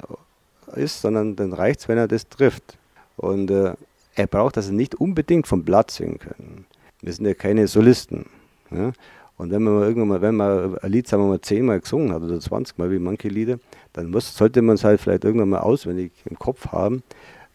ist, 0.76 1.02
sondern 1.02 1.36
dann 1.36 1.54
reicht 1.54 1.82
es, 1.82 1.88
wenn 1.88 1.98
er 1.98 2.08
das 2.08 2.28
trifft. 2.28 2.78
Und 3.18 3.52
äh, 3.52 3.74
er 4.16 4.28
braucht 4.28 4.58
also 4.58 4.74
nicht 4.74 4.96
unbedingt 4.96 5.48
vom 5.48 5.64
Blatt 5.64 5.92
singen 5.92 6.20
können. 6.20 6.66
Wir 7.02 7.14
sind 7.14 7.26
ja 7.26 7.34
keine 7.34 7.68
Solisten. 7.68 8.26
Ja? 8.72 8.92
Und 9.38 9.52
wenn 9.52 9.64
man 9.64 9.82
irgendwann 9.82 10.08
mal, 10.08 10.22
wenn 10.22 10.36
man 10.36 10.78
ein 10.78 10.92
Lied, 10.92 11.08
sagen 11.08 11.24
wir 11.24 11.30
mal, 11.30 11.42
zehnmal 11.42 11.80
gesungen 11.80 12.14
hat 12.14 12.22
oder 12.22 12.40
20 12.40 12.78
Mal 12.78 12.92
wie 12.92 13.00
manche 13.00 13.28
Lieder, 13.28 13.60
dann 13.94 14.10
muss, 14.10 14.36
sollte 14.36 14.62
man 14.62 14.76
es 14.76 14.84
halt 14.84 15.02
vielleicht 15.02 15.24
irgendwann 15.24 15.50
mal 15.50 15.60
auswendig 15.60 16.12
im 16.26 16.38
Kopf 16.38 16.68
haben. 16.68 17.04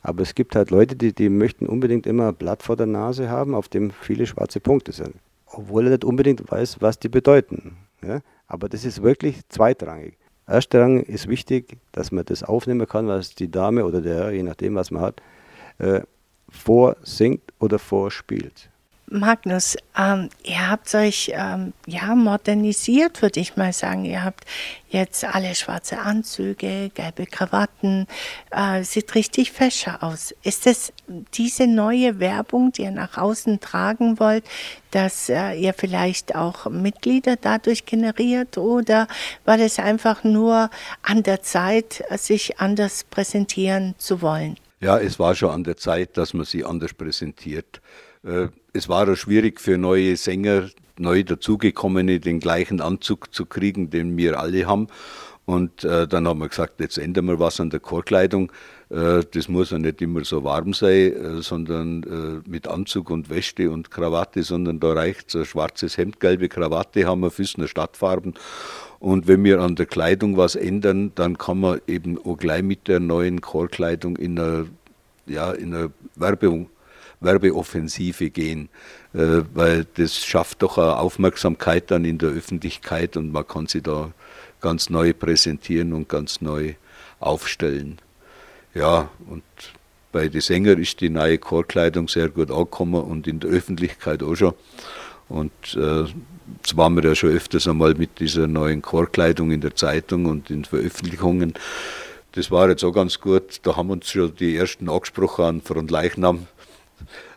Aber 0.02 0.22
es 0.22 0.34
gibt 0.34 0.54
halt 0.54 0.70
Leute, 0.70 0.96
die, 0.96 1.12
die 1.12 1.28
möchten 1.28 1.66
unbedingt 1.66 2.06
immer 2.06 2.28
ein 2.28 2.34
Blatt 2.34 2.62
vor 2.62 2.76
der 2.76 2.86
Nase 2.86 3.28
haben, 3.28 3.54
auf 3.54 3.68
dem 3.68 3.90
viele 3.90 4.26
schwarze 4.26 4.60
Punkte 4.60 4.92
sind. 4.92 5.14
Obwohl 5.46 5.84
er 5.84 5.90
nicht 5.90 6.04
unbedingt 6.04 6.50
weiß, 6.50 6.80
was 6.80 6.98
die 6.98 7.08
bedeuten. 7.08 7.76
Ja? 8.02 8.20
Aber 8.48 8.68
das 8.68 8.84
ist 8.84 9.02
wirklich 9.02 9.46
zweitrangig. 9.48 10.18
Erstrang 10.46 11.02
ist 11.02 11.28
wichtig, 11.28 11.76
dass 11.92 12.10
man 12.10 12.24
das 12.24 12.42
aufnehmen 12.42 12.86
kann, 12.86 13.06
was 13.06 13.34
die 13.34 13.50
Dame 13.50 13.84
oder 13.84 14.00
der 14.00 14.16
Herr, 14.16 14.30
je 14.30 14.42
nachdem, 14.42 14.74
was 14.74 14.90
man 14.90 15.02
hat, 15.02 15.22
äh, 15.76 16.00
vorsingt 16.48 17.42
oder 17.60 17.78
vorspielt. 17.78 18.70
Magnus, 19.10 19.76
ähm, 19.96 20.28
ihr 20.44 20.70
habt 20.70 20.94
euch 20.94 21.32
ähm, 21.34 21.72
ja 21.86 22.14
modernisiert, 22.14 23.22
würde 23.22 23.40
ich 23.40 23.56
mal 23.56 23.72
sagen. 23.72 24.04
Ihr 24.04 24.22
habt 24.22 24.44
jetzt 24.88 25.24
alle 25.24 25.54
schwarze 25.54 25.98
Anzüge, 25.98 26.90
gelbe 26.94 27.26
Krawatten, 27.26 28.06
äh, 28.50 28.82
sieht 28.82 29.14
richtig 29.14 29.52
fescher 29.52 30.02
aus. 30.02 30.34
Ist 30.42 30.66
es 30.66 30.92
diese 31.34 31.66
neue 31.66 32.20
Werbung, 32.20 32.72
die 32.72 32.82
ihr 32.82 32.90
nach 32.90 33.16
außen 33.16 33.60
tragen 33.60 34.20
wollt, 34.20 34.44
dass 34.90 35.28
äh, 35.28 35.52
ihr 35.52 35.74
vielleicht 35.74 36.34
auch 36.34 36.66
Mitglieder 36.66 37.36
dadurch 37.36 37.86
generiert 37.86 38.58
oder 38.58 39.08
war 39.44 39.56
das 39.56 39.78
einfach 39.78 40.24
nur 40.24 40.70
an 41.02 41.22
der 41.22 41.42
Zeit, 41.42 42.04
sich 42.16 42.60
anders 42.60 43.04
präsentieren 43.04 43.94
zu 43.98 44.20
wollen? 44.22 44.56
Ja, 44.80 44.98
es 44.98 45.18
war 45.18 45.34
schon 45.34 45.50
an 45.50 45.64
der 45.64 45.76
Zeit, 45.76 46.16
dass 46.16 46.34
man 46.34 46.44
sie 46.44 46.64
anders 46.64 46.94
präsentiert. 46.94 47.80
Äh, 48.24 48.48
es 48.78 48.88
war 48.88 49.08
auch 49.08 49.16
schwierig 49.16 49.60
für 49.60 49.76
neue 49.76 50.16
Sänger, 50.16 50.68
neu 50.98 51.24
dazugekommene, 51.24 52.20
den 52.20 52.38
gleichen 52.38 52.80
Anzug 52.80 53.34
zu 53.34 53.44
kriegen, 53.44 53.90
den 53.90 54.16
wir 54.16 54.38
alle 54.38 54.66
haben. 54.66 54.86
Und 55.46 55.82
äh, 55.82 56.06
dann 56.06 56.28
haben 56.28 56.38
wir 56.38 56.48
gesagt, 56.48 56.78
jetzt 56.78 56.96
ändern 56.96 57.24
wir 57.24 57.40
was 57.40 57.58
an 57.58 57.70
der 57.70 57.80
Chorkleidung. 57.80 58.52
Äh, 58.90 59.24
das 59.32 59.48
muss 59.48 59.70
ja 59.70 59.78
nicht 59.78 60.00
immer 60.00 60.24
so 60.24 60.44
warm 60.44 60.74
sein, 60.74 61.12
äh, 61.12 61.42
sondern 61.42 62.02
äh, 62.04 62.48
mit 62.48 62.68
Anzug 62.68 63.10
und 63.10 63.30
Weste 63.30 63.70
und 63.70 63.90
Krawatte, 63.90 64.44
sondern 64.44 64.78
da 64.78 64.92
reicht 64.92 65.34
ein 65.34 65.44
schwarzes 65.44 65.98
Hemd, 65.98 66.20
gelbe 66.20 66.48
Krawatte 66.48 67.04
haben 67.04 67.22
wir, 67.22 67.32
Füßner 67.32 67.66
Stadtfarben. 67.66 68.34
Und 69.00 69.26
wenn 69.26 69.42
wir 69.42 69.60
an 69.60 69.74
der 69.74 69.86
Kleidung 69.86 70.36
was 70.36 70.54
ändern, 70.54 71.10
dann 71.16 71.36
kann 71.36 71.58
man 71.60 71.80
eben 71.88 72.16
auch 72.16 72.36
gleich 72.36 72.62
mit 72.62 72.86
der 72.86 73.00
neuen 73.00 73.40
Chorkleidung 73.40 74.16
in 74.18 74.38
einer, 74.38 74.66
ja, 75.26 75.50
in 75.50 75.74
einer 75.74 75.90
Werbung 76.14 76.68
Werbeoffensive 77.20 78.30
gehen, 78.30 78.68
äh, 79.14 79.42
weil 79.54 79.86
das 79.96 80.24
schafft 80.24 80.62
doch 80.62 80.78
eine 80.78 80.98
Aufmerksamkeit 80.98 81.90
dann 81.90 82.04
in 82.04 82.18
der 82.18 82.30
Öffentlichkeit 82.30 83.16
und 83.16 83.32
man 83.32 83.46
kann 83.46 83.66
sie 83.66 83.82
da 83.82 84.12
ganz 84.60 84.90
neu 84.90 85.12
präsentieren 85.12 85.92
und 85.92 86.08
ganz 86.08 86.40
neu 86.40 86.74
aufstellen. 87.20 87.98
Ja, 88.74 89.10
und 89.28 89.42
bei 90.12 90.28
den 90.28 90.40
Sängern 90.40 90.80
ist 90.80 91.00
die 91.00 91.10
neue 91.10 91.38
Chorkleidung 91.38 92.08
sehr 92.08 92.28
gut 92.28 92.50
angekommen 92.50 93.02
und 93.02 93.26
in 93.26 93.40
der 93.40 93.50
Öffentlichkeit 93.50 94.22
auch 94.22 94.34
schon. 94.34 94.54
Und 95.28 95.52
äh, 95.76 96.04
jetzt 96.56 96.76
waren 96.76 96.94
wir 96.94 97.04
ja 97.04 97.14
schon 97.14 97.30
öfters 97.30 97.68
einmal 97.68 97.94
mit 97.94 98.18
dieser 98.20 98.46
neuen 98.46 98.80
Chorkleidung 98.80 99.50
in 99.50 99.60
der 99.60 99.74
Zeitung 99.74 100.26
und 100.26 100.50
in 100.50 100.64
Veröffentlichungen. 100.64 101.54
Das 102.32 102.50
war 102.50 102.68
jetzt 102.70 102.84
auch 102.84 102.92
ganz 102.92 103.20
gut. 103.20 103.60
Da 103.64 103.76
haben 103.76 103.90
uns 103.90 104.10
schon 104.10 104.34
die 104.36 104.56
ersten 104.56 104.88
angesprochen 104.88 105.44
an 105.44 105.60
Frontleichnam 105.60 106.46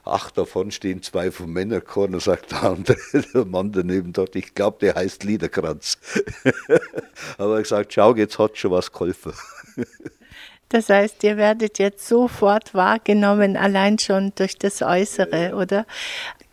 acht 0.05 0.37
davon 0.37 0.71
stehen 0.71 1.01
zwei 1.01 1.31
vom 1.31 1.51
Männerchor 1.51 2.05
und 2.05 2.21
sagt 2.21 2.51
der 2.51 2.63
andere, 2.63 2.97
der 3.33 3.45
Mann 3.45 3.71
daneben 3.71 4.13
dort, 4.13 4.35
ich 4.35 4.53
glaube, 4.53 4.79
der 4.81 4.95
heißt 4.95 5.23
Liederkranz. 5.23 5.97
Aber 7.37 7.55
er 7.55 7.61
gesagt, 7.61 7.93
schau, 7.93 8.15
jetzt 8.15 8.39
hat 8.39 8.57
schon 8.57 8.71
was 8.71 8.91
geholfen. 8.91 9.33
Das 10.69 10.87
heißt, 10.87 11.23
ihr 11.23 11.35
werdet 11.35 11.79
jetzt 11.79 12.07
sofort 12.07 12.73
wahrgenommen, 12.73 13.57
allein 13.57 13.99
schon 13.99 14.31
durch 14.35 14.57
das 14.57 14.81
Äußere, 14.81 15.53
oder? 15.55 15.85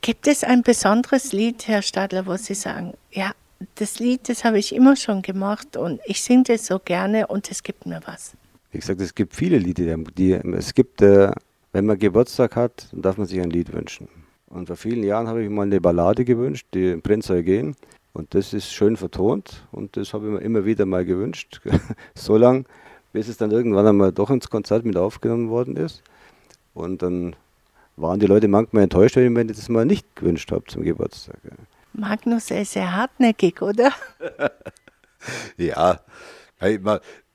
Gibt 0.00 0.26
es 0.26 0.42
ein 0.42 0.62
besonderes 0.62 1.32
Lied, 1.32 1.68
Herr 1.68 1.82
Stadler, 1.82 2.26
wo 2.26 2.36
Sie 2.36 2.54
sagen, 2.54 2.94
ja, 3.12 3.32
das 3.76 3.98
Lied, 3.98 4.28
das 4.28 4.44
habe 4.44 4.58
ich 4.58 4.74
immer 4.74 4.96
schon 4.96 5.22
gemacht 5.22 5.76
und 5.76 6.00
ich 6.04 6.22
singe 6.22 6.44
das 6.44 6.66
so 6.66 6.78
gerne 6.78 7.26
und 7.26 7.50
es 7.50 7.62
gibt 7.62 7.86
mir 7.86 8.00
was? 8.06 8.32
Wie 8.70 8.78
gesagt, 8.78 9.00
es 9.00 9.14
gibt 9.14 9.34
viele 9.34 9.58
Lieder. 9.58 9.96
Die, 10.16 10.32
es 10.32 10.74
gibt, 10.74 11.00
äh, 11.00 11.30
wenn 11.72 11.86
man 11.86 11.98
Geburtstag 11.98 12.56
hat, 12.56 12.88
dann 12.92 13.02
darf 13.02 13.18
man 13.18 13.26
sich 13.26 13.40
ein 13.40 13.50
Lied 13.50 13.72
wünschen. 13.72 14.08
Und 14.46 14.66
vor 14.66 14.76
vielen 14.76 15.04
Jahren 15.04 15.28
habe 15.28 15.42
ich 15.42 15.50
mal 15.50 15.62
eine 15.62 15.80
Ballade 15.80 16.24
gewünscht, 16.24 16.66
die 16.74 16.96
Prinz 16.96 17.28
gehen. 17.28 17.76
Und 18.14 18.34
das 18.34 18.52
ist 18.54 18.72
schön 18.72 18.96
vertont 18.96 19.66
und 19.70 19.96
das 19.96 20.12
habe 20.12 20.26
ich 20.26 20.32
mir 20.32 20.40
immer 20.40 20.64
wieder 20.64 20.86
mal 20.86 21.04
gewünscht. 21.04 21.60
so 22.14 22.36
lange, 22.36 22.64
bis 23.12 23.28
es 23.28 23.36
dann 23.36 23.50
irgendwann 23.50 23.86
einmal 23.86 24.12
doch 24.12 24.30
ins 24.30 24.48
Konzert 24.48 24.84
mit 24.84 24.96
aufgenommen 24.96 25.50
worden 25.50 25.76
ist. 25.76 26.02
Und 26.74 27.02
dann 27.02 27.36
waren 27.96 28.18
die 28.18 28.26
Leute 28.26 28.48
manchmal 28.48 28.84
enttäuscht, 28.84 29.16
wenn 29.16 29.24
ich 29.24 29.30
mir 29.30 29.46
das 29.46 29.68
mal 29.68 29.84
nicht 29.84 30.16
gewünscht 30.16 30.50
habe 30.50 30.64
zum 30.66 30.82
Geburtstag. 30.82 31.38
Magnus, 31.92 32.50
ist 32.50 32.72
sehr 32.72 32.94
hartnäckig, 32.94 33.60
oder? 33.60 33.92
ja, 35.56 36.00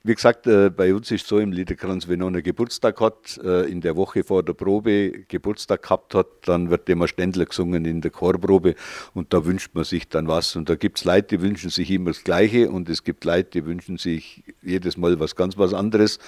wie 0.06 0.14
gesagt, 0.14 0.46
äh, 0.46 0.68
bei 0.68 0.94
uns 0.94 1.10
ist 1.10 1.26
so 1.26 1.38
im 1.38 1.50
Liederkranz, 1.50 2.08
wenn 2.08 2.22
einer 2.22 2.42
Geburtstag 2.42 3.00
hat, 3.00 3.40
äh, 3.42 3.62
in 3.70 3.80
der 3.80 3.96
Woche 3.96 4.22
vor 4.22 4.42
der 4.42 4.52
Probe 4.52 5.24
Geburtstag 5.28 5.82
gehabt 5.82 6.14
hat, 6.14 6.26
dann 6.42 6.68
wird 6.68 6.90
immer 6.90 7.08
Ständler 7.08 7.46
gesungen 7.46 7.86
in 7.86 8.02
der 8.02 8.10
Chorprobe 8.10 8.74
und 9.14 9.32
da 9.32 9.46
wünscht 9.46 9.70
man 9.72 9.84
sich 9.84 10.06
dann 10.10 10.28
was. 10.28 10.56
Und 10.56 10.68
da 10.68 10.74
gibt 10.74 10.98
es 10.98 11.04
Leute, 11.06 11.38
die 11.38 11.42
wünschen 11.42 11.70
sich 11.70 11.90
immer 11.90 12.10
das 12.10 12.22
Gleiche 12.22 12.70
und 12.70 12.90
es 12.90 13.02
gibt 13.02 13.24
Leute, 13.24 13.48
die 13.52 13.64
wünschen 13.64 13.96
sich 13.96 14.44
jedes 14.60 14.98
Mal 14.98 15.18
was 15.20 15.36
ganz 15.36 15.56
was 15.56 15.72
anderes. 15.72 16.18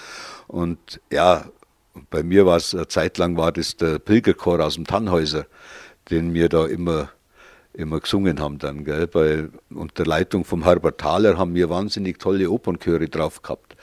Und 0.47 0.99
ja, 1.11 1.45
bei 2.09 2.23
mir 2.23 2.47
war 2.47 2.57
es, 2.57 2.73
eine 2.73 2.87
Zeit 2.87 3.19
lang 3.19 3.37
war 3.37 3.51
das 3.51 3.77
der 3.77 3.99
Pilgerchor 3.99 4.59
aus 4.59 4.73
dem 4.73 4.87
Tannhäuser, 4.87 5.45
den 6.09 6.31
mir 6.31 6.49
da 6.49 6.65
immer 6.65 7.11
immer 7.77 7.99
gesungen 7.99 8.39
haben 8.39 8.57
dann. 8.57 8.83
Gell? 8.83 9.07
Bei, 9.07 9.47
unter 9.69 10.05
Leitung 10.05 10.43
vom 10.43 10.63
Herbert 10.63 10.99
Thaler 10.99 11.37
haben 11.37 11.53
wir 11.53 11.69
wahnsinnig 11.69 12.19
tolle 12.19 12.49
Opernchöre 12.49 13.07
drauf 13.07 13.41
gehabt. 13.41 13.77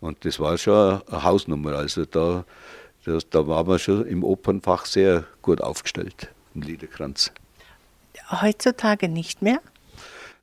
Und 0.00 0.24
das 0.24 0.38
war 0.38 0.58
schon 0.58 1.00
eine 1.08 1.24
Hausnummer. 1.24 1.72
Also 1.72 2.04
da, 2.04 2.44
das, 3.04 3.28
da 3.30 3.48
waren 3.48 3.66
wir 3.66 3.78
schon 3.78 4.06
im 4.06 4.22
Opernfach 4.22 4.84
sehr 4.84 5.24
gut 5.42 5.60
aufgestellt, 5.60 6.28
im 6.54 6.62
Liederkranz. 6.62 7.32
Heutzutage 8.30 9.08
nicht 9.08 9.40
mehr? 9.40 9.60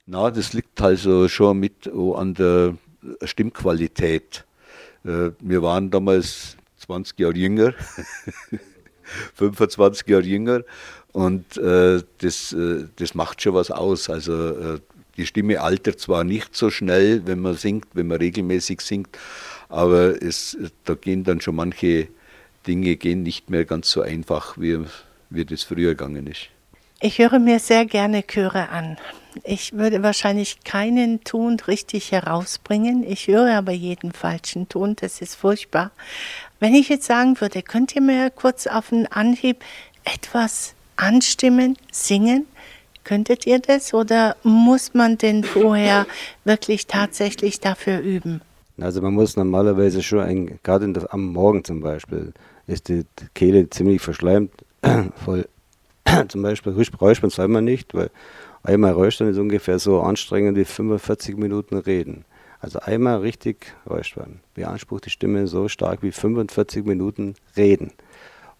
Na, 0.08 0.32
das 0.32 0.54
liegt 0.54 0.82
also 0.82 1.28
schon 1.28 1.60
mit 1.60 1.88
oh, 1.88 2.15
an 2.15 2.34
der 2.34 2.76
Stimmqualität. 3.24 4.46
Äh, 5.04 5.32
wir 5.39 5.62
waren 5.62 5.91
damals 5.91 6.58
20 6.78 7.20
Jahre 7.20 7.36
jünger, 7.36 7.74
25 9.36 10.08
Jahre 10.08 10.24
jünger 10.24 10.62
und 11.15 11.56
äh, 11.56 12.01
das, 12.17 12.51
äh, 12.51 12.88
das 12.97 13.15
macht 13.15 13.41
schon 13.41 13.54
was 13.54 13.71
aus. 13.71 14.10
Also 14.10 14.49
äh, 14.49 14.80
die 15.15 15.25
Stimme 15.25 15.62
altert 15.62 15.97
zwar 15.97 16.25
nicht 16.25 16.54
so 16.58 16.69
schnell, 16.69 17.25
wenn 17.25 17.39
man 17.39 17.56
singt, 17.56 17.88
wenn 17.93 18.08
man 18.08 18.17
regelmäßig 18.17 18.82
singt, 18.82 19.17
aber 19.69 20.21
es, 20.21 20.58
da 20.84 20.93
gehen 20.93 21.23
dann 21.23 21.39
schon 21.39 21.56
manche 21.56 22.10
Dinge 22.67 22.97
gehen 22.97 23.23
nicht 23.23 23.49
mehr 23.49 23.63
ganz 23.63 23.91
so 23.91 24.01
einfach, 24.01 24.58
wie, 24.58 24.84
wie 25.30 25.45
das 25.45 25.63
früher 25.63 25.91
gegangen 25.91 26.28
ist. 26.28 26.49
Ich 26.99 27.17
höre 27.19 27.39
mir 27.39 27.60
sehr 27.60 27.86
gerne 27.86 28.23
Chöre 28.23 28.67
an. 28.67 28.97
Ich 29.45 29.71
würde 29.71 30.04
wahrscheinlich 30.04 30.65
keinen 30.65 31.23
Ton 31.23 31.58
richtig 31.62 32.12
herausbringen. 32.12 33.10
Ich 33.10 33.28
höre 33.28 33.56
aber 33.56 33.71
jeden 33.71 34.12
falschen 34.12 34.67
Ton. 34.67 34.97
Das 34.97 35.21
ist 35.21 35.36
furchtbar. 35.36 35.91
Wenn 36.60 36.75
ich 36.75 36.89
jetzt 36.89 37.06
sagen 37.06 37.39
würde, 37.39 37.62
könnt 37.62 37.95
ihr 37.95 38.01
mir 38.01 38.32
kurz 38.32 38.67
auf 38.67 38.89
den 38.89 39.08
Anhieb 39.08 39.63
etwas 40.04 40.75
anstimmen, 40.97 41.77
singen? 41.91 42.47
Könntet 43.03 43.45
ihr 43.45 43.60
das 43.60 43.93
oder 43.93 44.36
muss 44.43 44.93
man 44.93 45.17
denn 45.17 45.43
vorher 45.43 46.08
wirklich 46.43 46.88
tatsächlich 46.88 47.60
dafür 47.60 47.99
üben? 47.99 48.41
Also 48.81 49.01
man 49.01 49.13
muss 49.13 49.38
normalerweise 49.38 50.01
schon, 50.01 50.19
ein, 50.19 50.60
gerade 50.63 51.08
am 51.12 51.27
Morgen 51.27 51.63
zum 51.63 51.81
Beispiel, 51.81 52.34
ist 52.67 52.89
die 52.89 53.05
Kehle 53.34 53.69
ziemlich 53.69 54.01
verschleimt, 54.01 54.51
voll. 55.23 55.47
zum 56.27 56.41
Beispiel 56.41 56.73
räuspern 56.99 57.29
soll 57.29 57.47
man 57.47 57.63
nicht, 57.63 57.93
weil 57.93 58.10
einmal 58.63 58.93
räuspern 58.93 59.29
ist 59.29 59.38
ungefähr 59.38 59.79
so 59.79 60.01
anstrengend 60.01 60.58
wie 60.58 60.65
45 60.65 61.38
Minuten 61.38 61.77
reden. 61.77 62.25
Also 62.60 62.79
einmal 62.79 63.19
richtig 63.19 63.73
räuspern 63.88 64.39
beansprucht 64.55 65.05
die 65.05 65.10
Stimme 65.10 65.47
so 65.47 65.67
stark 65.67 66.01
wie 66.01 66.12
45 66.12 66.86
Minuten 66.86 67.36
reden. 67.55 67.91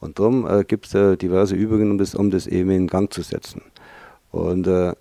Und 0.06 0.20
darum 0.20 0.48
äh, 0.48 0.64
gibt 0.64 0.86
es 0.86 0.94
äh, 0.94 1.18
diverse 1.18 1.56
Übungen, 1.56 1.92
um 1.92 1.98
das, 1.98 2.16
um 2.16 2.30
das 2.30 2.48
eben 2.48 2.70
in 2.70 2.88
Gang 2.88 3.12
zu 3.12 3.22
setzen. 3.24 3.62
Und 4.32 4.68
äh, 4.68 4.94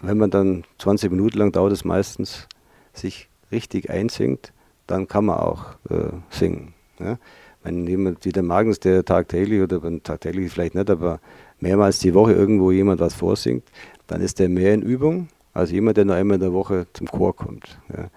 wenn 0.00 0.18
man 0.18 0.30
dann 0.30 0.64
20 0.78 1.10
Minuten 1.10 1.38
lang 1.38 1.52
dauert 1.52 1.72
es 1.72 1.84
meistens, 1.84 2.48
sich 2.92 3.28
richtig 3.52 3.88
einsingt, 3.88 4.52
dann 4.86 5.06
kann 5.06 5.26
man 5.26 5.38
auch 5.38 5.76
äh, 5.90 6.10
singen. 6.30 6.74
Ja? 6.98 7.18
Wenn 7.62 7.86
jemand 7.86 8.24
wie 8.24 8.32
der 8.32 8.42
Magnus, 8.42 8.80
der 8.80 9.04
tagtäglich 9.04 9.62
oder 9.62 9.80
tagtäglich 10.02 10.52
vielleicht 10.52 10.74
nicht, 10.74 10.90
aber 10.90 11.20
mehrmals 11.60 11.98
die 11.98 12.14
Woche 12.14 12.32
irgendwo 12.32 12.70
jemand 12.70 13.00
was 13.00 13.14
vorsingt, 13.14 13.64
dann 14.06 14.20
ist 14.20 14.38
der 14.38 14.48
mehr 14.48 14.74
in 14.74 14.82
Übung 14.82 15.28
als 15.52 15.70
jemand, 15.70 15.96
der 15.96 16.04
nur 16.04 16.14
einmal 16.14 16.36
in 16.36 16.40
der 16.40 16.52
Woche 16.52 16.86
zum 16.92 17.08
Chor 17.08 17.34
kommt. 17.34 17.78
Ja? 17.96 18.08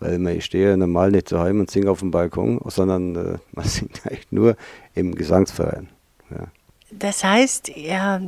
Weil 0.00 0.18
man, 0.18 0.36
ich 0.36 0.44
stehe 0.44 0.76
normal 0.76 1.10
nicht 1.10 1.28
zu 1.28 1.38
Hause 1.38 1.52
und 1.52 1.70
singe 1.70 1.90
auf 1.90 2.00
dem 2.00 2.10
Balkon, 2.10 2.60
sondern 2.66 3.16
äh, 3.16 3.38
man 3.52 3.64
singt 3.66 4.06
eigentlich 4.06 4.30
nur 4.30 4.56
im 4.94 5.14
Gesangsverein. 5.14 5.88
Ja. 6.30 6.48
Das 6.90 7.22
heißt, 7.22 7.76
ja, 7.76 8.18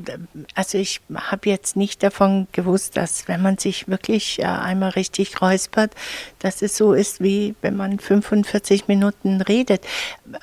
also 0.54 0.76
ich 0.76 1.00
habe 1.14 1.48
jetzt 1.48 1.76
nicht 1.76 2.02
davon 2.02 2.46
gewusst, 2.52 2.94
dass 2.98 3.26
wenn 3.26 3.40
man 3.40 3.56
sich 3.56 3.88
wirklich 3.88 4.38
äh, 4.38 4.44
einmal 4.44 4.90
richtig 4.90 5.40
räuspert, 5.40 5.94
dass 6.40 6.60
es 6.60 6.76
so 6.76 6.92
ist, 6.92 7.22
wie 7.22 7.54
wenn 7.62 7.74
man 7.74 7.98
45 7.98 8.86
Minuten 8.86 9.40
redet. 9.40 9.82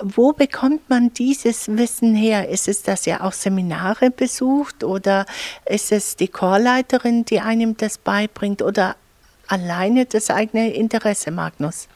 Wo 0.02 0.34
bekommt 0.34 0.90
man 0.90 1.14
dieses 1.14 1.68
Wissen 1.68 2.16
her? 2.16 2.50
Ist 2.50 2.68
es, 2.68 2.82
dass 2.82 3.06
ihr 3.06 3.24
auch 3.24 3.34
Seminare 3.34 4.10
besucht 4.10 4.84
oder 4.84 5.28
ist 5.68 5.92
es 5.92 6.16
die 6.16 6.28
Chorleiterin, 6.28 7.24
die 7.24 7.40
einem 7.40 7.78
das 7.78 8.00
beibringt 8.00 8.64
oder 8.64 8.96
alleine 9.48 10.06
das 10.06 10.30
eigene 10.30 10.74
Interesse, 10.74 11.32
Magnus? 11.32 11.88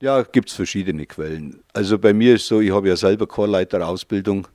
Ja, 0.00 0.22
gibt 0.22 0.48
es 0.48 0.56
verschiedene 0.56 1.06
Quellen. 1.06 1.62
Also 1.72 1.98
bei 1.98 2.12
mir 2.12 2.34
ist 2.34 2.46
so, 2.46 2.60
ich 2.60 2.72
habe 2.72 2.88
ja 2.88 2.96
selber 2.96 3.26
Chorleiterausbildung, 3.26 4.48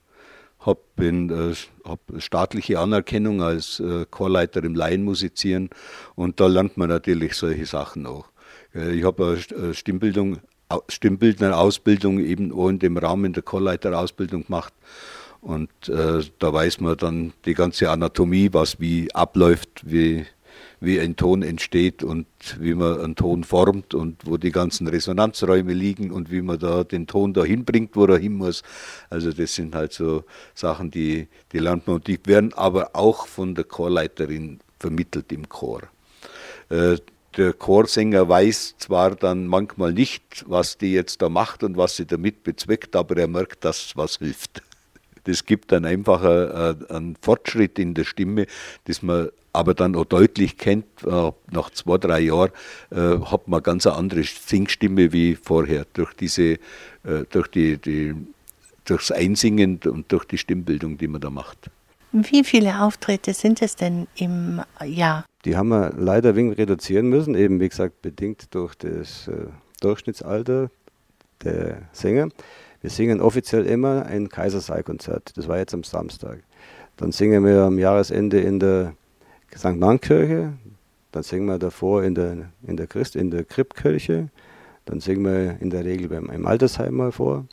habe 0.59 0.81
äh, 0.99 1.53
hab 1.85 1.99
staatliche 2.17 2.79
Anerkennung 2.79 3.41
als 3.41 3.79
äh, 3.79 4.05
Chorleiter 4.09 4.63
im 4.63 4.75
Laienmusizieren 4.75 5.69
und 6.15 6.39
da 6.39 6.47
lernt 6.47 6.75
man 6.75 6.89
natürlich 6.89 7.35
solche 7.35 7.65
Sachen 7.65 8.05
auch. 8.05 8.25
Äh, 8.75 8.91
ich 8.91 9.05
habe 9.05 9.37
eine 9.55 9.73
Stimmbildung, 9.73 10.39
Stimmbildner-Ausbildung 10.89 12.19
eben 12.19 12.51
auch 12.51 12.67
in 12.69 12.79
dem 12.79 12.97
Rahmen 12.97 13.33
der 13.33 13.43
Chorleiterausbildung 13.43 14.45
gemacht. 14.45 14.73
Und 15.39 15.69
äh, 15.87 16.23
da 16.39 16.51
weiß 16.51 16.81
man 16.81 16.97
dann 16.97 17.33
die 17.45 17.53
ganze 17.53 17.89
Anatomie, 17.89 18.49
was 18.51 18.79
wie 18.79 19.13
abläuft, 19.13 19.83
wie, 19.83 20.25
wie 20.79 20.99
ein 20.99 21.15
Ton 21.15 21.41
entsteht 21.41 22.03
und 22.03 22.27
wie 22.59 22.73
man 22.73 22.99
einen 22.99 23.15
Ton 23.15 23.43
formt 23.43 23.93
und 23.93 24.25
wo 24.25 24.37
die 24.37 24.51
ganzen 24.51 24.87
Resonanzräume 24.87 25.73
liegen 25.73 26.11
und 26.11 26.31
wie 26.31 26.41
man 26.41 26.59
da 26.59 26.83
den 26.83 27.07
Ton 27.07 27.33
dahin 27.33 27.65
bringt, 27.65 27.95
wo 27.95 28.05
er 28.05 28.17
hin 28.17 28.33
muss. 28.33 28.63
Also 29.09 29.31
das 29.31 29.55
sind 29.55 29.75
halt 29.75 29.93
so 29.93 30.23
Sachen, 30.53 30.91
die, 30.91 31.27
die 31.51 31.59
lernt 31.59 31.87
man 31.87 31.97
und 31.97 32.07
die 32.07 32.19
werden 32.25 32.53
aber 32.53 32.91
auch 32.93 33.27
von 33.27 33.55
der 33.55 33.63
Chorleiterin 33.63 34.59
vermittelt 34.79 35.31
im 35.31 35.49
Chor. 35.49 35.83
Äh, 36.69 36.97
der 37.37 37.53
Chorsänger 37.53 38.27
weiß 38.27 38.75
zwar 38.79 39.15
dann 39.15 39.45
manchmal 39.45 39.93
nicht, 39.93 40.43
was 40.47 40.77
die 40.77 40.93
jetzt 40.93 41.21
da 41.21 41.29
macht 41.29 41.63
und 41.63 41.77
was 41.77 41.95
sie 41.95 42.05
damit 42.05 42.43
bezweckt, 42.43 42.95
aber 42.95 43.15
er 43.17 43.27
merkt, 43.27 43.63
dass 43.63 43.95
was 43.95 44.17
hilft. 44.17 44.63
Das 45.23 45.43
gibt 45.43 45.73
dann 45.73 45.83
einfach 45.83 46.23
einen 46.89 47.17
Fortschritt 47.21 47.79
in 47.79 47.93
der 47.93 48.05
Stimme, 48.05 48.47
dass 48.85 49.01
man 49.01 49.27
aber 49.57 49.73
dann 49.73 49.95
auch 49.95 50.05
deutlich 50.05 50.57
kennt, 50.57 50.85
äh, 51.03 51.31
nach 51.51 51.71
zwei, 51.71 51.97
drei 51.97 52.19
Jahren 52.19 52.51
äh, 52.91 53.19
hat 53.19 53.47
man 53.47 53.63
ganz 53.63 53.87
eine 53.87 53.95
andere 53.95 54.23
Singstimme 54.23 55.11
wie 55.11 55.35
vorher, 55.35 55.85
durch 55.93 56.13
diese, 56.13 56.43
äh, 56.43 56.59
durch 57.31 57.47
die, 57.47 57.77
die, 57.77 58.13
durchs 58.85 59.11
Einsingen 59.11 59.79
und 59.85 60.11
durch 60.11 60.25
die 60.25 60.37
Stimmbildung, 60.37 60.99
die 60.99 61.07
man 61.07 61.21
da 61.21 61.31
macht. 61.31 61.71
Wie 62.11 62.43
viele 62.43 62.81
Auftritte 62.81 63.33
sind 63.33 63.61
es 63.63 63.75
denn 63.75 64.07
im 64.15 64.61
Jahr? 64.85 65.25
Die 65.43 65.57
haben 65.57 65.69
wir 65.69 65.91
leider 65.97 66.35
wenig 66.35 66.57
reduzieren 66.57 67.09
müssen, 67.09 67.33
eben 67.33 67.59
wie 67.59 67.69
gesagt 67.69 68.01
bedingt 68.03 68.53
durch 68.53 68.75
das 68.75 69.27
äh, 69.27 69.47
Durchschnittsalter 69.81 70.69
der 71.43 71.81
Sänger. 71.93 72.29
Wir 72.81 72.91
singen 72.91 73.21
offiziell 73.21 73.65
immer 73.65 74.05
ein 74.05 74.29
Kaisersaal-Konzert. 74.29 75.35
Das 75.35 75.47
war 75.47 75.57
jetzt 75.57 75.73
am 75.73 75.83
Samstag. 75.83 76.43
Dann 76.95 77.11
singen 77.11 77.43
wir 77.43 77.63
am 77.63 77.79
Jahresende 77.79 78.39
in 78.39 78.59
der 78.59 78.93
St. 79.55 79.75
Mannkirche. 79.75 80.53
Dann 81.11 81.23
singen 81.23 81.45
wir 81.45 81.57
davor 81.57 82.03
in 82.03 82.15
der, 82.15 82.49
in 82.65 82.77
der 82.77 82.87
Christ, 82.87 83.15
in 83.15 83.31
der 83.31 83.43
Krippkirche. 83.43 84.29
Dann 84.85 84.99
singen 84.99 85.25
wir 85.25 85.61
in 85.61 85.69
der 85.69 85.85
Regel 85.85 86.09
beim, 86.09 86.29
im 86.29 86.45
Altersheim 86.45 86.95
mal 86.95 87.11
vor. 87.11 87.45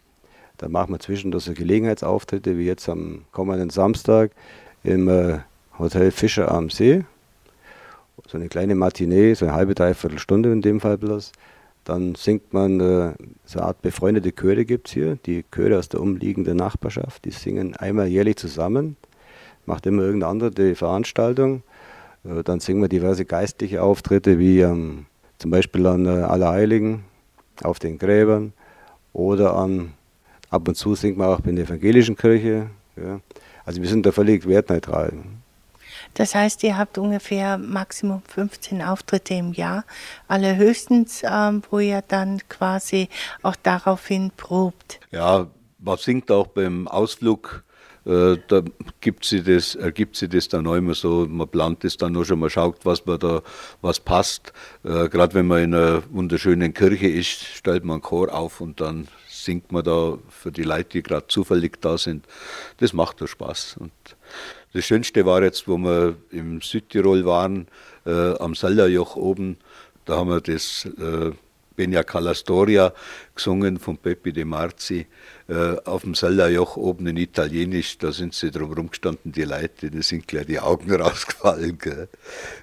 Dann 0.59 0.73
machen 0.73 0.93
wir 0.93 1.01
zwischendurch 1.01 1.45
so 1.45 1.53
Gelegenheitsauftritte, 1.53 2.59
wie 2.59 2.67
jetzt 2.67 2.89
am 2.89 3.25
kommenden 3.33 3.71
Samstag 3.71 4.31
im 4.85 5.09
äh, 5.09 5.39
Hotel 5.79 6.11
Fischer 6.11 6.51
am 6.51 6.71
See. 6.71 7.05
So 8.27 8.39
eine 8.39 8.49
kleine 8.49 8.75
Matinee, 8.75 9.35
so 9.35 9.47
eine 9.47 9.55
halbe, 9.55 9.75
dreiviertel 9.75 10.19
Stunde 10.19 10.53
in 10.53 10.63
dem 10.63 10.81
Fall 10.81 10.97
bloß. 10.99 11.33
Dann 11.85 12.15
singt 12.15 12.53
man, 12.53 12.81
äh, 12.81 13.13
so 13.45 13.59
eine 13.59 13.69
Art 13.69 13.83
befreundete 13.83 14.33
Chöre 14.33 14.65
gibt 14.65 14.89
es 14.89 14.95
hier, 14.95 15.17
die 15.27 15.45
Chöre 15.51 15.79
aus 15.79 15.89
der 15.89 16.01
umliegenden 16.01 16.57
Nachbarschaft, 16.57 17.25
die 17.25 17.31
singen 17.31 17.77
einmal 17.77 18.07
jährlich 18.07 18.37
zusammen, 18.37 18.97
macht 19.67 19.87
immer 19.87 20.03
irgendeine 20.03 20.31
andere 20.31 20.51
die 20.51 20.75
Veranstaltung. 20.75 21.63
Äh, 22.25 22.43
dann 22.43 22.61
singen 22.61 22.81
wir 22.83 22.89
diverse 22.89 23.25
geistliche 23.25 23.83
Auftritte, 23.83 24.39
wie 24.39 24.61
ähm, 24.61 25.07
zum 25.39 25.51
Beispiel 25.51 25.87
an 25.87 26.07
äh, 26.07 26.23
Allerheiligen, 26.23 27.05
auf 27.63 27.79
den 27.79 27.99
Gräbern 27.99 28.53
oder 29.13 29.55
an, 29.57 29.95
ab 30.51 30.67
und 30.67 30.75
zu 30.75 30.95
singt 30.95 31.17
man 31.17 31.29
auch 31.29 31.45
in 31.47 31.57
der 31.57 31.67
evangelischen 31.67 32.17
Kirche. 32.17 32.69
Ja. 32.97 33.21
Also 33.65 33.81
wir 33.81 33.89
sind 33.89 34.05
da 34.05 34.13
völlig 34.13 34.47
wertneutral. 34.47 35.13
Das 36.15 36.35
heißt, 36.35 36.63
ihr 36.63 36.77
habt 36.77 36.99
ungefähr 36.99 37.59
Maximum 37.59 38.23
15 38.23 38.83
Auftritte 38.83 39.35
im 39.35 39.53
Jahr, 39.53 39.85
allerhöchstens, 40.29 41.23
ähm, 41.25 41.63
wo 41.71 41.79
ihr 41.79 42.03
dann 42.07 42.41
quasi 42.49 43.09
auch 43.43 43.57
daraufhin 43.57 44.31
probt. 44.37 45.01
Ja, 45.11 45.49
man 45.79 45.99
singt 45.99 46.31
auch 46.31 46.47
beim 46.47 46.89
Ausflug. 46.89 47.65
Äh, 48.07 48.37
da 48.49 48.63
gibt 49.01 49.25
sie 49.25 49.43
das, 49.43 49.75
ergibt 49.75 50.17
sich 50.17 50.29
das 50.29 50.49
dann 50.49 50.67
auch 50.67 50.75
immer 50.75 50.95
so, 50.95 51.27
man 51.29 51.49
plant 51.49 51.85
das 51.85 51.97
dann 51.97 52.13
nur 52.13 52.25
schon, 52.25 52.39
man 52.39 52.51
schaut, 52.51 52.85
was 52.85 53.07
man 53.07 53.19
da, 53.19 53.43
was 53.81 54.01
passt. 54.01 54.53
Äh, 54.83 55.09
Gerade 55.09 55.35
wenn 55.35 55.47
man 55.47 55.63
in 55.63 55.75
einer 55.75 56.03
wunderschönen 56.11 56.75
Kirche 56.75 57.09
ist, 57.09 57.45
stellt 57.45 57.85
man 57.85 57.95
einen 57.95 58.03
Chor 58.03 58.35
auf 58.35 58.61
und 58.61 58.81
dann 58.81 59.09
singt 59.29 59.73
man 59.73 59.85
da 59.85 60.19
für 60.29 60.53
die 60.53 60.63
Leute, 60.63 60.91
die 60.91 61.03
gerade 61.03 61.27
zufällig 61.29 61.81
da 61.81 61.99
sind. 61.99 62.27
Das 62.79 62.93
macht 62.93 63.21
doch 63.21 63.29
Spaß. 63.29 63.77
Und 63.79 63.93
das 64.73 64.85
Schönste 64.85 65.25
war 65.27 65.43
jetzt, 65.43 65.69
wo 65.69 65.77
wir 65.79 66.17
im 66.31 66.61
Südtirol 66.61 67.25
waren, 67.25 67.69
äh, 68.07 68.35
am 68.39 68.55
Sallerjoch 68.55 69.17
oben, 69.17 69.59
da 70.05 70.17
haben 70.17 70.29
wir 70.29 70.41
das 70.41 70.87
äh, 70.99 71.33
Benia 71.77 72.03
Calastoria 72.03 72.93
gesungen 73.35 73.79
von 73.79 73.97
Peppi 73.97 74.33
De 74.33 74.45
Marzi 74.45 75.07
äh, 75.49 75.77
auf 75.85 76.03
dem 76.03 76.15
Sallerjoch 76.15 76.77
oben 76.77 77.07
in 77.07 77.17
Italienisch. 77.17 77.99
Da 77.99 78.13
sind 78.13 78.35
sie 78.35 78.51
drum 78.51 78.73
rumgestanden, 78.73 79.33
die 79.33 79.45
Leute, 79.45 79.91
da 79.91 80.03
sind 80.03 80.29
gleich 80.29 80.47
die 80.47 80.61
Augen 80.61 80.93
rausgefallen. 80.95 81.79
Gell. 81.79 82.09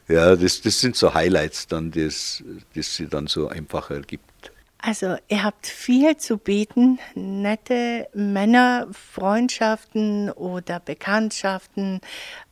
Ja, 0.07 0.35
das, 0.35 0.61
das 0.61 0.79
sind 0.79 0.95
so 0.95 1.13
Highlights 1.13 1.67
dann, 1.67 1.91
das, 1.91 2.43
das 2.75 2.95
sie 2.95 3.07
dann 3.07 3.27
so 3.27 3.47
einfach 3.47 3.91
ergibt. 3.91 4.51
Also 4.83 5.15
ihr 5.27 5.43
habt 5.43 5.67
viel 5.67 6.17
zu 6.17 6.39
bieten, 6.39 6.97
nette 7.13 8.07
Männerfreundschaften 8.15 10.31
oder 10.31 10.79
Bekanntschaften, 10.79 12.01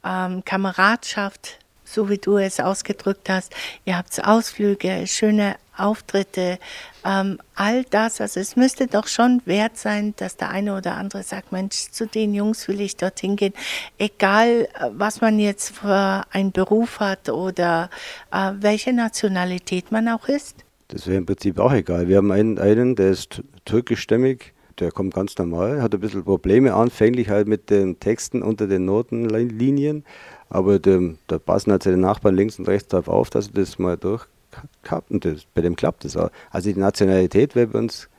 ähm, 0.03 0.45
Kameradschaft, 0.45 1.57
so 1.93 2.09
wie 2.09 2.17
du 2.17 2.37
es 2.37 2.59
ausgedrückt 2.59 3.29
hast. 3.29 3.53
Ihr 3.85 3.97
habt 3.97 4.25
Ausflüge, 4.25 5.05
schöne 5.07 5.55
Auftritte, 5.79 6.59
ähm, 7.05 7.39
all 7.55 7.83
das. 7.85 8.21
Also 8.21 8.39
es 8.39 8.55
müsste 8.55 8.87
doch 8.87 9.07
schon 9.07 9.41
wert 9.45 9.77
sein, 9.77 10.13
dass 10.17 10.35
der 10.37 10.49
eine 10.49 10.75
oder 10.75 10.95
andere 10.95 11.23
sagt, 11.23 11.51
Mensch, 11.51 11.89
zu 11.91 12.05
den 12.05 12.33
Jungs 12.33 12.67
will 12.67 12.81
ich 12.81 12.97
dorthin 12.97 13.35
gehen. 13.35 13.53
Egal, 13.97 14.67
äh, 14.73 14.89
was 14.91 15.21
man 15.21 15.39
jetzt 15.39 15.77
für 15.77 16.23
einen 16.31 16.51
Beruf 16.51 16.99
hat 16.99 17.29
oder 17.29 17.89
äh, 18.31 18.51
welche 18.59 18.93
Nationalität 18.93 19.91
man 19.91 20.07
auch 20.09 20.27
ist. 20.27 20.65
Das 20.89 21.07
wäre 21.07 21.17
im 21.17 21.25
Prinzip 21.25 21.59
auch 21.59 21.71
egal. 21.71 22.07
Wir 22.07 22.17
haben 22.17 22.31
einen, 22.31 22.57
einen, 22.59 22.95
der 22.95 23.11
ist 23.11 23.43
türkischstämmig, 23.65 24.53
der 24.79 24.91
kommt 24.91 25.13
ganz 25.13 25.37
normal, 25.37 25.81
hat 25.81 25.93
ein 25.93 25.99
bisschen 25.99 26.23
Probleme 26.23 26.73
anfänglich 26.73 27.29
halt 27.29 27.47
mit 27.47 27.69
den 27.69 27.99
Texten 27.99 28.41
unter 28.41 28.65
den 28.67 28.85
Notenlinien, 28.85 30.03
aber 30.49 30.79
dem, 30.79 31.17
da 31.27 31.37
passen 31.37 31.71
halt 31.71 31.83
seine 31.83 31.97
Nachbarn 31.97 32.35
links 32.35 32.59
und 32.59 32.67
rechts 32.67 32.89
darauf 32.89 33.07
auf, 33.07 33.29
dass 33.29 33.47
er 33.47 33.53
das 33.53 33.79
mal 33.79 33.97
durchkappt 33.97 35.11
und 35.11 35.25
das, 35.25 35.45
bei 35.53 35.61
dem 35.61 35.75
klappt 35.75 36.05
das 36.05 36.17
auch. 36.17 36.31
Also 36.51 36.71
die 36.71 36.79
Nationalität 36.79 37.55
wäre 37.55 37.67
bei 37.67 37.79
uns 37.79 38.09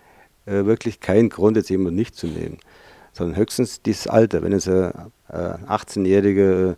äh, 0.46 0.64
wirklich 0.64 1.00
kein 1.00 1.28
Grund, 1.28 1.56
jetzt 1.56 1.70
jemanden 1.70 1.96
nicht 1.96 2.14
zu 2.14 2.26
nehmen, 2.26 2.58
sondern 3.12 3.36
höchstens 3.36 3.82
das 3.82 4.06
Alter. 4.06 4.42
Wenn 4.42 4.52
es 4.52 4.68
ein 4.68 4.92
äh, 5.28 5.34
18-jähriger 5.34 6.76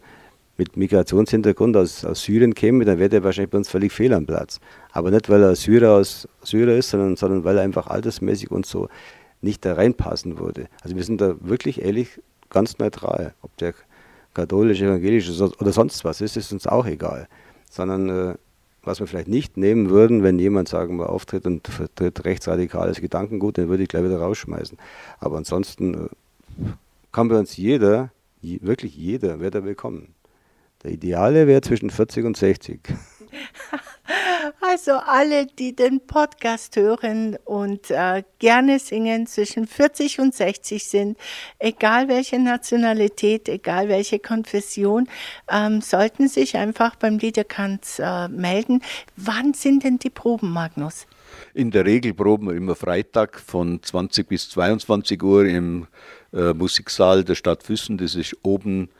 mit 0.56 0.76
Migrationshintergrund 0.76 1.76
aus, 1.76 2.04
aus 2.04 2.22
Syrien 2.22 2.54
käme, 2.54 2.84
dann 2.84 2.98
wäre 2.98 3.08
der 3.08 3.24
wahrscheinlich 3.24 3.50
bei 3.50 3.58
uns 3.58 3.68
völlig 3.68 3.92
fehl 3.92 4.12
am 4.12 4.26
Platz. 4.26 4.60
Aber 4.92 5.10
nicht, 5.10 5.28
weil 5.28 5.42
er 5.42 5.56
Syrer 5.56 5.92
aus 5.92 6.28
Syrer 6.42 6.74
ist, 6.74 6.90
sondern, 6.90 7.16
sondern 7.16 7.44
weil 7.44 7.56
er 7.56 7.62
einfach 7.62 7.86
altersmäßig 7.86 8.50
und 8.50 8.66
so 8.66 8.88
nicht 9.40 9.64
da 9.64 9.74
reinpassen 9.74 10.38
würde. 10.38 10.68
Also 10.82 10.96
wir 10.96 11.04
sind 11.04 11.20
da 11.20 11.34
wirklich 11.40 11.82
ehrlich 11.82 12.20
ganz 12.48 12.78
neutral. 12.78 13.34
Ob 13.42 13.56
der 13.56 13.74
katholisch, 14.34 14.80
evangelisch 14.80 15.28
oder 15.40 15.72
sonst 15.72 16.04
was 16.04 16.20
ist, 16.20 16.36
ist 16.36 16.52
uns 16.52 16.66
auch 16.66 16.86
egal. 16.86 17.28
Sondern 17.70 18.08
äh, 18.08 18.34
was 18.82 19.00
wir 19.00 19.06
vielleicht 19.06 19.28
nicht 19.28 19.56
nehmen 19.56 19.90
würden, 19.90 20.22
wenn 20.22 20.38
jemand, 20.38 20.68
sagen 20.68 20.98
wir, 20.98 21.08
auftritt 21.10 21.46
und 21.46 21.68
vertritt 21.68 22.24
rechtsradikales 22.24 23.00
Gedankengut, 23.00 23.58
dann 23.58 23.68
würde 23.68 23.82
ich 23.82 23.88
gleich 23.88 24.04
wieder 24.04 24.18
rausschmeißen. 24.18 24.78
Aber 25.20 25.36
ansonsten 25.36 25.94
äh, 25.94 26.08
kann 27.12 27.28
bei 27.28 27.38
uns 27.38 27.56
jeder, 27.56 28.10
wirklich 28.40 28.96
jeder, 28.96 29.40
wer 29.40 29.50
da 29.50 29.64
willkommen. 29.64 30.14
Der 30.82 30.90
Ideale 30.90 31.46
wäre 31.46 31.60
zwischen 31.60 31.90
40 31.90 32.24
und 32.24 32.36
60. 32.36 32.80
Also 34.64 34.92
alle, 34.92 35.46
die 35.46 35.74
den 35.74 36.06
Podcast 36.06 36.76
hören 36.76 37.36
und 37.44 37.90
äh, 37.90 38.22
gerne 38.38 38.78
singen, 38.78 39.26
zwischen 39.26 39.66
40 39.66 40.20
und 40.20 40.36
60 40.36 40.84
sind, 40.84 41.18
egal 41.58 42.06
welche 42.06 42.38
Nationalität, 42.38 43.48
egal 43.48 43.88
welche 43.88 44.20
Konfession, 44.20 45.08
ähm, 45.50 45.80
sollten 45.80 46.28
sich 46.28 46.56
einfach 46.56 46.94
beim 46.94 47.18
Liederkranz 47.18 47.98
äh, 47.98 48.28
melden. 48.28 48.82
Wann 49.16 49.52
sind 49.52 49.82
denn 49.82 49.98
die 49.98 50.10
Proben, 50.10 50.52
Magnus? 50.52 51.06
In 51.54 51.72
der 51.72 51.84
Regel 51.84 52.14
proben 52.14 52.46
wir 52.46 52.54
immer 52.54 52.76
Freitag 52.76 53.40
von 53.40 53.82
20 53.82 54.28
bis 54.28 54.48
22 54.50 55.20
Uhr 55.24 55.44
im 55.44 55.88
äh, 56.32 56.52
Musiksaal 56.52 57.24
der 57.24 57.34
Stadt 57.34 57.64
Füssen. 57.64 57.98
Das 57.98 58.14
ist 58.14 58.36
oben 58.42 58.90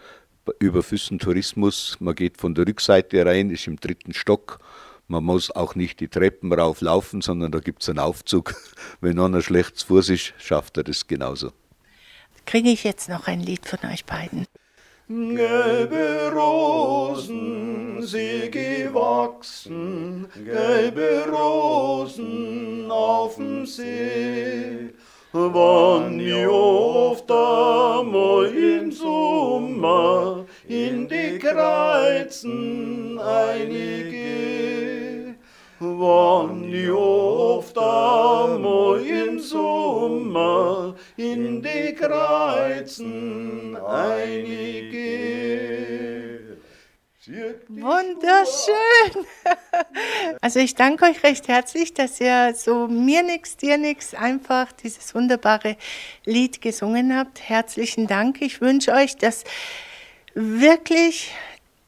über 0.59 0.83
Füssen 0.83 1.21
Tourismus. 1.21 1.99
Man 2.01 2.17
geht 2.17 2.37
von 2.39 2.53
der 2.55 2.67
Rückseite 2.67 3.25
rein, 3.25 3.51
ist 3.51 3.69
im 3.69 3.77
dritten 3.77 4.13
Stock. 4.13 4.59
Man 5.09 5.25
muss 5.25 5.51
auch 5.51 5.75
nicht 5.75 6.01
die 6.01 6.09
Treppen 6.09 6.53
rauflaufen, 6.53 7.21
sondern 7.21 7.53
da 7.53 7.59
gibt 7.59 7.83
es 7.83 7.89
einen 7.89 7.99
Aufzug. 7.99 8.55
Wenn 9.01 9.19
einer 9.19 9.43
schlecht 9.43 9.77
zu 9.77 9.87
Fuß 9.89 10.11
ist, 10.11 10.35
schafft 10.39 10.77
er 10.77 10.85
das 10.85 11.07
genauso. 11.07 11.53
Kriege 12.47 12.71
ich 12.71 12.85
jetzt 12.85 13.09
noch 13.09 13.27
ein 13.27 13.41
Lied 13.41 13.67
von 13.67 13.79
euch 13.91 14.05
beiden? 14.05 14.47
Gelbe 15.09 16.33
Rosen, 16.35 18.03
sie 18.03 18.51
gewachsen, 18.51 20.27
gelbe 20.45 21.27
Rosen 21.31 22.91
auf 22.91 23.37
dem 23.37 23.67
See 23.67 24.93
wann 25.33 26.21
ich 26.21 26.47
oft 26.47 27.31
einmal 27.31 28.47
im 28.47 28.93
Sommer 28.93 30.45
in 30.69 31.09
die 31.09 31.39
Kreuzen 31.39 33.19
einige. 33.19 34.62
Wann 35.85 36.73
ich 36.73 36.89
oft 36.91 37.77
einmal 37.77 39.05
im 39.05 39.41
Sommer 39.41 40.95
in 41.17 41.61
die 41.61 41.93
Kreuzen 41.95 43.77
einige. 43.77 45.33
Wunderschön. 47.69 49.27
Also 50.41 50.61
ich 50.61 50.77
danke 50.77 51.07
euch 51.07 51.25
recht 51.25 51.49
herzlich, 51.49 51.95
dass 51.95 52.21
ihr 52.21 52.55
so 52.55 52.87
mir 52.87 53.25
nix, 53.25 53.57
dir 53.57 53.77
nix 53.77 54.15
einfach 54.15 54.71
dieses 54.71 55.15
wunderbare 55.17 55.77
Lied 56.25 56.61
gesungen 56.61 57.17
habt. 57.17 57.41
Herzlichen 57.49 58.07
Dank. 58.07 58.41
Ich 58.41 58.61
wünsche 58.61 58.93
euch, 58.93 59.17
dass 59.17 59.43
wirklich 60.35 61.33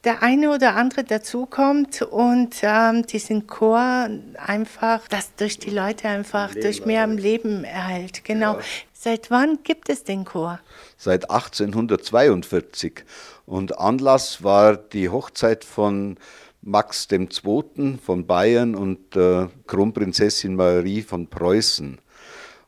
der 0.05 0.23
eine 0.23 0.51
oder 0.51 0.77
andere 0.77 1.05
dazukommt 1.05 2.03
und 2.03 2.57
ähm, 2.63 3.07
diesen 3.07 3.47
Chor 3.47 4.09
einfach, 4.37 5.07
das 5.09 5.35
durch 5.37 5.59
die 5.59 5.71
Leute 5.71 6.09
einfach 6.09 6.51
Leben 6.51 6.63
durch 6.63 6.87
mehr 6.87 7.05
am 7.05 7.17
Leben 7.17 7.65
erhält. 7.65 8.25
Genau. 8.25 8.55
Ja. 8.55 8.61
Seit 8.93 9.31
wann 9.31 9.59
gibt 9.63 9.89
es 9.89 10.05
den 10.05 10.25
Chor? 10.25 10.61
Seit 10.97 11.31
1842. 11.31 13.05
Und 13.47 13.79
Anlass 13.79 14.43
war 14.43 14.77
die 14.77 15.09
Hochzeit 15.09 15.65
von 15.65 16.17
Max 16.63 17.07
II. 17.11 17.99
von 18.03 18.27
Bayern 18.27 18.75
und 18.75 19.17
äh, 19.17 19.49
Kronprinzessin 19.67 20.57
Marie 20.57 21.03
von 21.03 21.29
Preußen. 21.29 21.99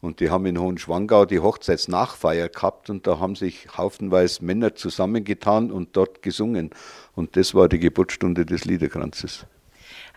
Und 0.00 0.20
die 0.20 0.30
haben 0.30 0.46
in 0.46 0.58
Hohenschwangau 0.58 1.24
die 1.24 1.40
Hochzeitsnachfeier 1.40 2.48
gehabt 2.48 2.90
und 2.90 3.06
da 3.06 3.18
haben 3.18 3.34
sich 3.34 3.66
haufenweise 3.76 4.44
Männer 4.44 4.74
zusammengetan 4.74 5.70
und 5.70 5.96
dort 5.96 6.22
gesungen. 6.22 6.70
Und 7.14 7.36
das 7.36 7.54
war 7.54 7.68
die 7.68 7.78
Geburtsstunde 7.78 8.46
des 8.46 8.64
Liederkranzes. 8.64 9.46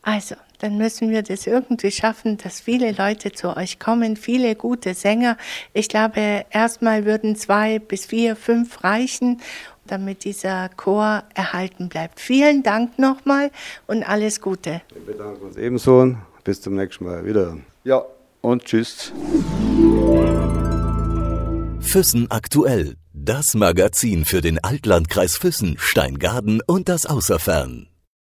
Also, 0.02 0.36
dann 0.60 0.78
müssen 0.78 1.10
wir 1.10 1.24
das 1.24 1.46
irgendwie 1.46 1.92
schaffen, 1.92 2.38
dass 2.38 2.62
viele 2.62 2.92
Leute 2.92 3.32
zu 3.32 3.56
euch 3.56 3.80
kommen, 3.80 4.16
viele 4.16 4.56
gute 4.56 4.94
Sänger. 4.94 5.38
Ich 5.74 5.90
glaube, 5.90 6.46
erstmal 6.50 7.06
würden 7.06 7.36
zwei 7.36 7.80
bis 7.80 8.06
vier, 8.06 8.36
fünf 8.36 8.84
reichen, 8.84 9.42
damit 9.88 10.24
dieser 10.24 10.70
Chor 10.70 11.24
erhalten 11.34 11.90
bleibt. 11.90 12.20
Vielen 12.20 12.64
Dank 12.64 12.98
nochmal 13.00 13.52
und 13.88 14.08
alles 14.08 14.42
Gute. 14.42 14.82
Wir 14.94 15.14
bedanken 15.14 15.46
uns 15.46 15.58
ebenso. 15.58 16.16
Bis 16.44 16.62
zum 16.62 16.76
nächsten 16.76 17.06
Mal 17.06 17.26
wieder. 17.26 17.58
Ja, 17.84 18.04
und 18.42 18.66
tschüss. 18.66 19.12
Füssen 21.82 22.30
aktuell. 22.30 22.96
Das 23.14 23.54
Magazin 23.54 24.24
für 24.24 24.42
den 24.42 24.64
Altlandkreis 24.64 25.36
Füssen, 25.38 25.76
Steingaden 25.78 26.62
und 26.66 26.88
das 26.88 27.06
Außerfern. 27.06 27.89